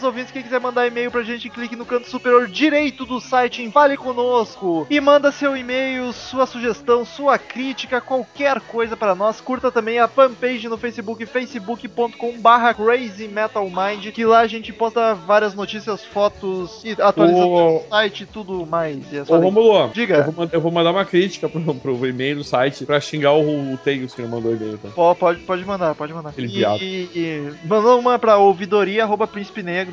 [0.00, 3.62] Queridos ouvintes, quem quiser mandar e-mail pra gente, clique no canto superior direito do site
[3.62, 9.40] em Fale Conosco e manda seu e-mail, sua sugestão, sua crítica, qualquer coisa para nós.
[9.40, 14.72] Curta também a fanpage no Facebook, facebook.com barra Crazy Metal Mind, que lá a gente
[14.72, 19.12] posta várias notícias, fotos e atualizações do site e tudo mais.
[19.12, 19.38] E é Ô.
[19.38, 20.16] Romulo, Diga.
[20.26, 23.74] Eu vou, eu vou mandar uma crítica pro, pro e-mail do site pra xingar o,
[23.74, 24.78] o Tails que mandou e-mail.
[24.78, 24.88] Tá?
[25.14, 26.30] Pode, pode mandar, pode mandar.
[26.30, 29.89] Aquele e, e, e mandou uma pra ouvidoria, arroba príncipe negro.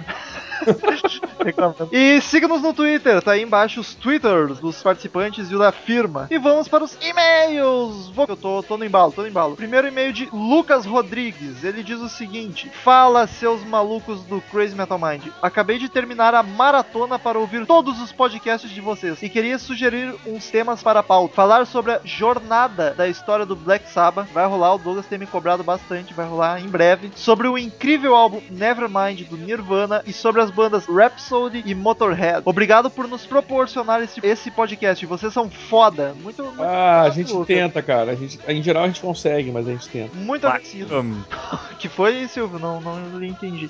[1.43, 1.89] Reclamando.
[1.91, 6.27] e siga-nos no Twitter, tá aí embaixo os twitters dos participantes e o da firma.
[6.29, 8.09] E vamos para os e-mails.
[8.09, 9.55] Vou, eu tô, tô no embalo, tô no embalo.
[9.55, 11.63] Primeiro e-mail de Lucas Rodrigues.
[11.63, 15.27] Ele diz o seguinte: Fala, seus malucos do Crazy Metal Mind.
[15.41, 20.15] Acabei de terminar a maratona para ouvir todos os podcasts de vocês e queria sugerir
[20.25, 21.35] uns temas para a pauta.
[21.35, 24.27] Falar sobre a jornada da história do Black Sabbath.
[24.33, 27.11] Vai rolar, o Douglas tem me cobrado bastante, vai rolar em breve.
[27.15, 32.41] Sobre o incrível álbum Nevermind do Nirvana e sobre as bandas Rhapsody e Motorhead.
[32.45, 35.05] Obrigado por nos proporcionar esse, esse podcast.
[35.05, 36.15] Vocês são foda.
[36.21, 37.47] Muito, muito Ah, a gente Lucas.
[37.47, 38.11] tenta, cara.
[38.11, 40.15] A gente, em geral a gente consegue, mas a gente tenta.
[40.15, 40.99] Muito agradecido.
[41.01, 41.23] Hum.
[41.79, 42.57] Que foi, Silvio?
[42.59, 43.69] Não, não entendi.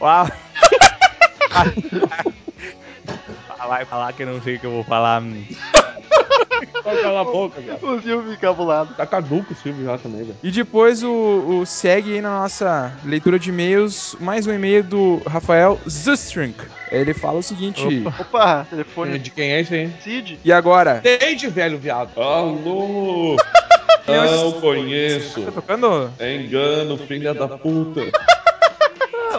[0.00, 0.26] Uau.
[3.68, 5.22] Vai falar que eu não sei o que eu vou falar.
[6.66, 7.78] Cala a boca, cara.
[7.82, 8.94] O Silvio encabulado.
[8.94, 10.36] Tá caduco o Silvio já também, velho.
[10.42, 15.22] E depois o, o segue aí na nossa leitura de e-mails, mais um e-mail do
[15.26, 16.58] Rafael Zustrink.
[16.90, 19.92] Ele fala o seguinte: Opa, telefone De quem é esse aí?
[20.02, 20.38] Cid.
[20.44, 21.00] E agora?
[21.02, 22.20] Desde velho viado.
[22.20, 23.36] Alô?
[24.06, 25.42] Não conheço.
[25.42, 26.12] Tá tocando?
[26.18, 28.02] É engano, filha da puta.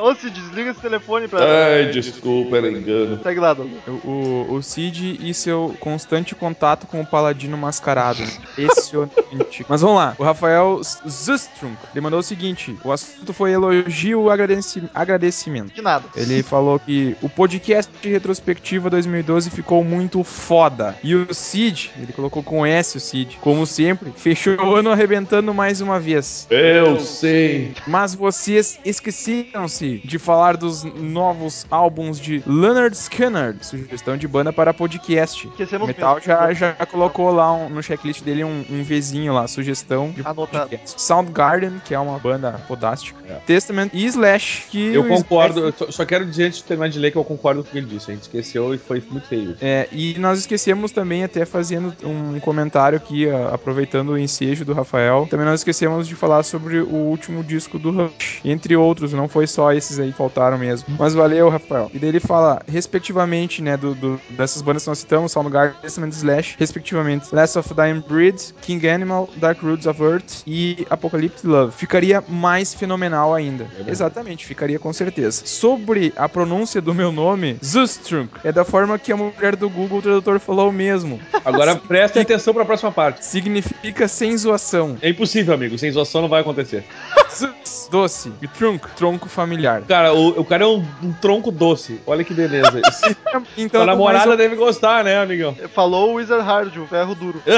[0.01, 1.39] Ô, se desliga esse telefone pra.
[1.43, 3.19] Ai, desculpa, era engano.
[3.21, 3.79] Segue lá, Douglas.
[3.87, 8.21] O, o, o Cid e seu constante contato com o Paladino mascarado.
[8.57, 9.65] Impressionante.
[9.67, 10.15] Mas vamos lá.
[10.17, 15.73] O Rafael Zustrunk, ele mandou o seguinte: o assunto foi elogio e agradeci- agradecimento.
[15.73, 16.05] De nada.
[16.15, 20.95] Ele falou que o podcast de retrospectiva 2012 ficou muito foda.
[21.03, 25.53] E o Cid, ele colocou com S o Cid, como sempre, fechou o ano arrebentando
[25.53, 26.47] mais uma vez.
[26.49, 27.73] Eu sei.
[27.87, 34.73] Mas vocês esqueceram-se de falar dos novos álbuns de Leonard Skinner, sugestão de banda para
[34.73, 35.47] podcast.
[35.47, 36.27] Esquecemos O Metal mesmo.
[36.27, 40.69] já, já colocou lá um- no checklist dele um, um Vzinho lá, sugestão de Anotado.
[40.69, 41.01] podcast.
[41.01, 43.41] Soundgarden, que é uma banda fodástica.
[43.45, 46.63] Testament e Slash, que Eu o concordo, Slash- eu só- só quero dizer antes de
[46.65, 48.11] terminar de ler que eu concordo com o que ele disse.
[48.11, 49.55] A gente esqueceu e foi muito feio.
[49.61, 55.27] É, e nós esquecemos também, até fazendo um comentário aqui, aproveitando o ensejo do Rafael,
[55.29, 59.47] também nós esquecemos de falar sobre o último disco do Rush, entre outros, não foi
[59.47, 60.95] só esses aí faltaram mesmo.
[60.99, 61.89] Mas valeu, Rafael.
[61.93, 66.11] E daí ele fala, respectivamente, né, do, do- dessas bandas que nós citamos, Soundgarden, Testament
[66.11, 71.73] Slash, respectivamente, Last of Dying Breed, King Animal, Dark Roots of Earth e Apocalypse Love.
[71.75, 73.63] Ficaria mais fenomenal ainda.
[73.65, 73.91] verdade.
[73.91, 75.41] Exatamente, ficaria com certeza.
[75.45, 80.01] Sobre a pronúncia do meu nome, Zustrunk, é da forma que a mulher do Google
[80.01, 81.19] Tradutor falou mesmo.
[81.43, 83.25] Agora prestem atenção pra próxima parte.
[83.25, 84.97] Significa sem zoação.
[85.01, 85.77] É impossível, amigo.
[85.77, 86.83] Sem zoação não vai acontecer.
[87.29, 88.31] Zus, doce.
[88.41, 89.62] E trunk, tronco familiar.
[89.87, 92.01] Cara, o, o cara é um, um tronco doce.
[92.05, 92.81] Olha que beleza.
[92.87, 93.15] Isso.
[93.57, 95.55] Então, Sua namorada deve gostar, né, amigão?
[95.73, 97.41] Falou o Wizard Hard, o ferro duro.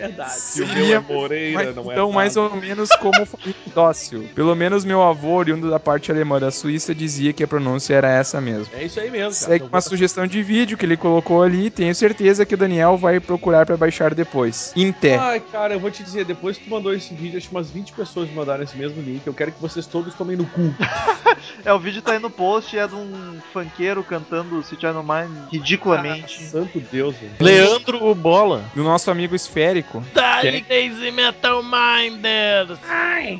[0.00, 0.32] É verdade.
[0.32, 3.26] Se o meu é Moreira, Mas, então, mais ou menos como
[3.74, 4.28] dócil.
[4.34, 8.10] Pelo menos meu avô, oriundo da parte alemã da Suíça, dizia que a pronúncia era
[8.10, 8.72] essa mesmo.
[8.74, 9.52] É isso aí mesmo, cara.
[9.52, 11.70] Segue uma sugestão de vídeo que ele colocou ali.
[11.70, 14.72] Tenho certeza que o Daniel vai procurar pra baixar depois.
[14.74, 15.16] Inté.
[15.16, 17.70] Ai, cara, eu vou te dizer, depois que tu mandou esse vídeo, acho que umas
[17.70, 19.26] 20 pessoas me mandaram esse mesmo link.
[19.26, 20.74] Eu quero que vocês todos tomem no cu.
[21.64, 25.02] É, o vídeo tá aí no post e é de um funkeiro cantando City No
[25.02, 26.44] Mind ridiculamente.
[26.44, 27.32] Santo Deus, velho.
[27.40, 28.64] Leandro o Bola.
[28.74, 29.89] Do nosso amigo esférico.
[30.14, 32.78] Dale Crazy Metal Minded.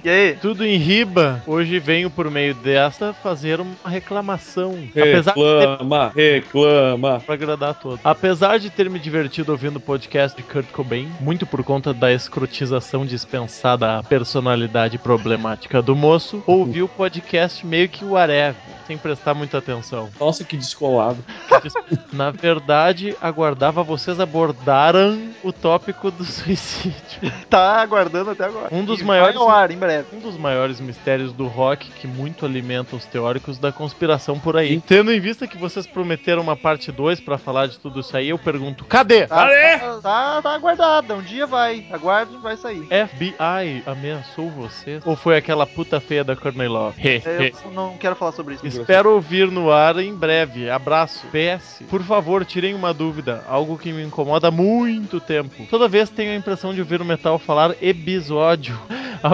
[0.04, 0.36] E aí?
[0.40, 1.42] Tudo em riba.
[1.46, 4.78] Hoje venho por meio desta fazer uma reclamação.
[4.90, 7.20] Apesar de ter Reclama, reclama.
[7.20, 8.00] pra agradar a todos.
[8.04, 12.12] Apesar de ter me divertido ouvindo o podcast de Kurt Cobain, muito por conta da
[12.12, 18.54] escrotização dispensada à personalidade problemática do moço, ouvi o podcast meio que whatever,
[18.90, 20.10] sem prestar muita atenção.
[20.18, 21.24] Nossa, que descolado.
[22.12, 27.32] Na verdade, aguardava vocês abordaram o tópico do suicídio.
[27.48, 28.68] Tá aguardando até agora.
[28.72, 30.06] Um dos E maiores- Vai ao ar, em breve.
[30.12, 34.80] Um dos maiores mistérios do rock que muito alimenta os teóricos da conspiração por aí.
[34.80, 38.30] Tendo em vista que vocês prometeram uma parte 2 pra falar de tudo isso aí,
[38.30, 39.26] eu pergunto: cadê?
[39.28, 41.14] Tá, tá, tá, tá aguardada.
[41.14, 41.86] Um dia vai.
[41.92, 42.88] Aguarde, vai sair.
[42.88, 45.06] FBI ameaçou vocês?
[45.06, 46.36] Ou foi aquela puta feia da?
[46.40, 48.79] É, Eu não quero falar sobre isso.
[48.80, 50.68] Espero ouvir no ar em breve.
[50.70, 51.26] Abraço.
[51.28, 51.82] PS.
[51.88, 53.44] Por favor, tirem uma dúvida.
[53.48, 55.66] Algo que me incomoda há muito tempo.
[55.70, 58.78] Toda vez tenho a impressão de ouvir o Metal falar episódio.
[59.22, 59.32] Ao,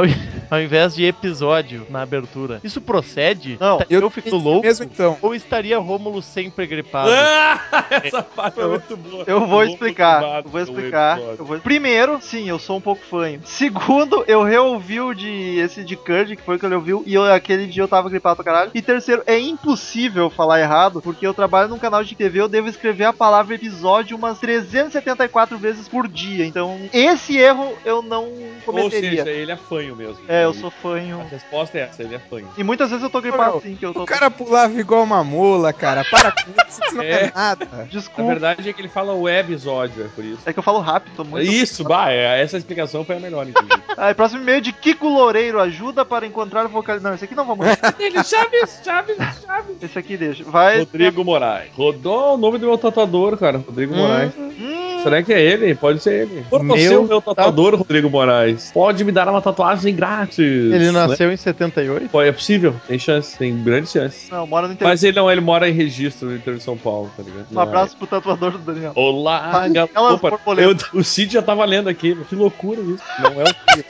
[0.50, 2.58] ao invés de episódio na abertura.
[2.64, 3.56] Isso procede?
[3.60, 4.66] Não, Tá- eu, fico louco?
[4.66, 5.16] Mesmo então.
[5.22, 7.08] Ou estaria Rômulo sempre gripado?
[7.12, 7.60] Ah,
[8.02, 9.22] essa parte é muito boa.
[9.28, 10.42] Eu vou explicar.
[10.44, 11.20] Eu vou explicar.
[11.38, 13.38] eu vou- Primeiro, sim, eu sou um pouco fã.
[13.44, 17.14] Segundo, eu reouvi o de esse de Curd, que foi o que ele ouviu, e
[17.14, 18.72] eu, aquele dia eu tava gripado pra caralho.
[18.74, 22.68] E terceiro, é impossível falar errado, porque eu trabalho num canal de TV, eu devo
[22.68, 26.44] escrever a palavra episódio umas 374 vezes por dia.
[26.46, 29.24] Então, esse erro eu não Ou cometeria.
[29.24, 30.18] seja, ele é fanho mesmo.
[30.28, 31.20] é, eu sou fanho.
[31.20, 32.48] A resposta é essa, ele é fanho.
[32.56, 34.02] E muitas vezes eu tô gripado Não, sim, que eu tô.
[34.02, 36.04] O cara pulava igual uma mula, cara.
[36.10, 37.32] Para com isso, isso não é, É.
[37.34, 37.68] nada.
[37.72, 38.30] Na Desculpa.
[38.30, 40.40] verdade é que ele fala o episódio, é por isso.
[40.46, 41.46] É que eu falo rápido, muito.
[41.50, 43.82] Isso, bah, é, essa explicação foi a melhor, inclusive.
[43.96, 47.08] Aí, próximo e-mail de Kiko Loureiro, ajuda para encontrar vocalista.
[47.08, 47.66] Não, esse aqui não vamos.
[47.98, 49.76] ele, Chaves, Chaves, Chaves.
[49.82, 50.44] esse aqui deixa.
[50.44, 50.80] Vai.
[50.80, 51.70] Rodrigo Moraes.
[51.74, 53.58] Rodou o nome do meu tatuador, cara.
[53.58, 54.32] Rodrigo Moraes.
[54.36, 55.72] Hum, Será que é ele?
[55.76, 56.44] Pode ser ele.
[56.50, 60.38] Por Meu você, o meu tatuador, Rodrigo Moraes, pode me dar uma tatuagem grátis.
[60.38, 60.90] Ele né?
[60.90, 62.08] nasceu em 78?
[62.08, 64.28] Pô, É possível, tem chance, tem grande chance.
[64.32, 64.90] não, mora no interior.
[64.90, 67.46] Mas ele não, ele mora em registro no interior de São Paulo, tá ligado?
[67.52, 68.90] Um abraço pro tatuador do Daniel.
[68.96, 70.80] Olá, Ai, galera.
[70.92, 73.04] o Cid já tava lendo aqui, que loucura isso.
[73.22, 73.84] Não é o Cid.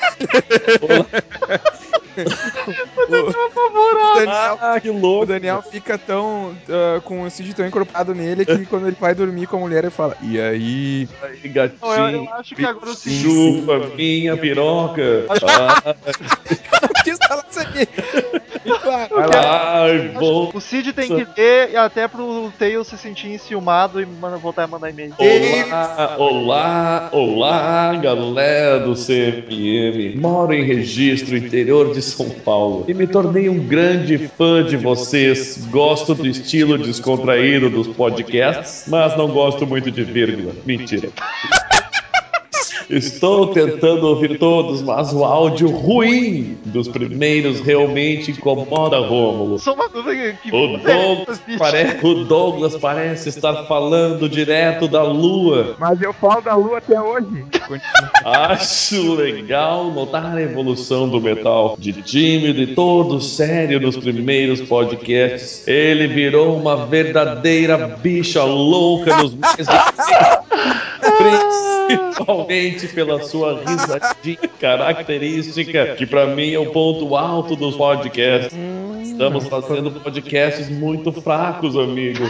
[0.84, 1.75] Olá.
[2.96, 5.26] O Daniel, Ah, que o louco.
[5.26, 6.56] Daniel fica tão.
[6.68, 9.84] ah, com o Cid tão encorpado nele que quando ele vai dormir com a mulher
[9.84, 11.08] ele fala: E aí?
[11.22, 12.24] Aí, Não, eu, gatinho.
[12.26, 13.22] eu acho que agora o Cid.
[13.22, 15.26] Chupa minha piroca.
[15.28, 15.94] Ah,
[17.28, 17.88] falar isso aqui.
[19.44, 20.50] Ai, bom.
[20.54, 24.64] O Cid tem que ler e até pro Tails se sentir enciumado e manda- voltar
[24.64, 25.12] a mandar e-mail.
[25.18, 30.18] Olá, olá, olá, galera do CFM.
[30.20, 35.66] Moro em registro interior de São Paulo e me tornei um grande fã de vocês.
[35.70, 40.52] Gosto do estilo descontraído dos podcasts, mas não gosto muito de vírgula.
[40.64, 41.08] Mentira.
[42.88, 49.58] Estou tentando ouvir todos, mas o áudio ruim dos primeiros realmente incomoda Rômulo.
[49.58, 50.54] Só uma dúvida que.
[50.54, 55.74] O Douglas, pare- o Douglas parece estar falando direto da lua.
[55.78, 57.44] Mas eu falo da lua até hoje.
[58.24, 61.76] Acho legal notar a evolução do metal.
[61.78, 69.34] De tímido e todo sério nos primeiros podcasts, ele virou uma verdadeira bicha louca nos
[69.34, 69.56] mais
[71.86, 78.56] Principalmente pela sua risadinha característica, que pra mim é o ponto alto dos podcasts.
[79.02, 82.24] Estamos fazendo podcasts muito fracos, amigo.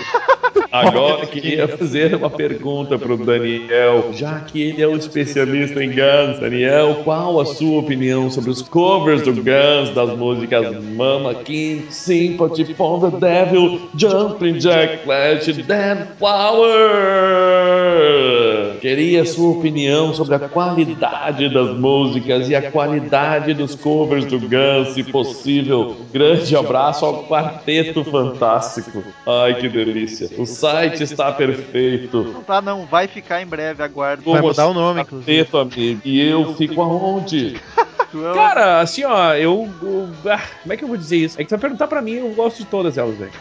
[0.71, 6.39] Agora queria fazer uma pergunta pro Daniel, já que ele é o especialista em Guns.
[6.39, 12.75] Daniel, qual a sua opinião sobre os covers do Guns das músicas Mama King, Sympathy
[12.75, 16.67] for the Devil, Jumping Jack Flash, Dead Flower?
[18.77, 24.39] Queria a sua opinião sobre a qualidade das músicas e a qualidade dos covers do
[24.39, 25.97] Guns, se possível.
[26.13, 29.03] Grande abraço ao Quarteto Fantástico.
[29.27, 30.29] Ai, que delícia.
[30.39, 32.23] O site está perfeito.
[32.33, 32.87] Não tá, não.
[32.87, 34.23] Vai ficar em breve, aguarde.
[34.25, 35.45] Vai mudar o nome, inclusive.
[35.45, 36.01] Quarteto, amigo.
[36.05, 37.57] E eu fico aonde?
[38.15, 39.69] É Cara, assim, ó, eu.
[39.83, 41.39] eu- ah, como é que eu vou dizer isso?
[41.39, 43.33] É que você vai perguntar pra mim, eu gosto de todas elas, velho.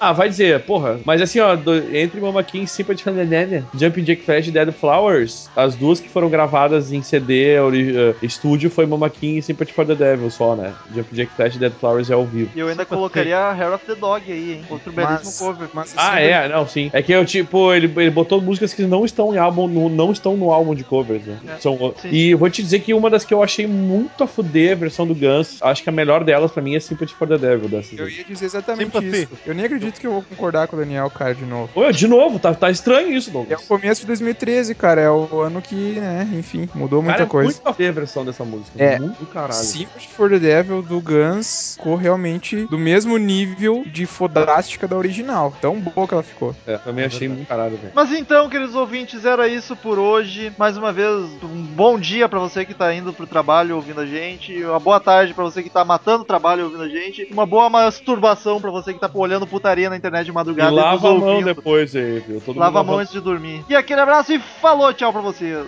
[0.00, 0.98] Ah, vai dizer, porra.
[1.04, 4.50] Mas assim, ó, do- entre Mama King, Sympathy for the Devil, Jumping Jack Flash e
[4.50, 9.38] Dead Flowers, as duas que foram gravadas em CD ori- eh, estúdio foi Mama King
[9.38, 10.72] e Sympathy for the Devil só, né?
[10.94, 12.50] Jumping Jack Flash e Dead Flowers é ao vivo.
[12.54, 14.64] E eu ainda colocaria Hair of the Dog aí, hein?
[14.70, 15.68] Outro belíssimo Mas, cover.
[15.74, 16.88] mas Ah, é, não, sim.
[16.92, 20.12] É que eu, tipo, ele, ele botou músicas que não estão em álbum, no- não
[20.12, 21.36] estão no álbum de covers, né?
[21.46, 22.08] É, São, sim.
[22.10, 24.76] e eu vou te dizer que uma das que eu achei muito a fuder, a
[24.76, 27.68] versão do Guns, acho que a melhor delas pra mim é Sympathy for the Devil
[27.68, 27.98] dessas.
[27.98, 28.16] Eu aí.
[28.18, 29.06] ia dizer exatamente Sympathy.
[29.24, 29.28] isso.
[29.44, 31.70] Eu nem acredito que eu vou concordar com o Daniel, cara, de novo.
[31.74, 33.64] Ô, de novo, tá, tá estranho isso, É Douglas.
[33.64, 35.00] o começo de 2013, cara.
[35.00, 37.48] É o ano que, né, enfim, mudou muita Cara, é coisa.
[37.48, 38.70] muito a fuder a versão dessa música.
[38.82, 38.98] É.
[38.98, 39.54] Muito caralho.
[39.54, 45.54] Sympathy for the Devil do Guns ficou realmente do mesmo nível de fodástica da original.
[45.60, 46.54] Tão boa que ela ficou.
[46.66, 47.92] É, também achei muito caralho, velho.
[47.94, 50.52] Mas então, queridos ouvintes, era isso por hoje.
[50.58, 51.10] Mais uma vez,
[51.42, 54.62] um bom dia pra você que tá indo pro trabalho ouvindo a gente.
[54.64, 57.26] Uma boa tarde pra você que tá matando o trabalho ouvindo a gente.
[57.30, 60.70] Uma boa masturbação pra você que tá olhando putaria na internet de E madrugada.
[60.72, 62.40] lava nos a mão depois aí, viu?
[62.40, 63.64] Todo Lava a mão antes de dormir.
[63.68, 65.64] E aquele abraço e falou, tchau pra você.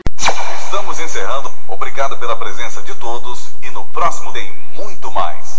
[0.64, 1.50] Estamos encerrando.
[1.68, 5.51] Obrigado pela presença de todos e no próximo tem muito mais.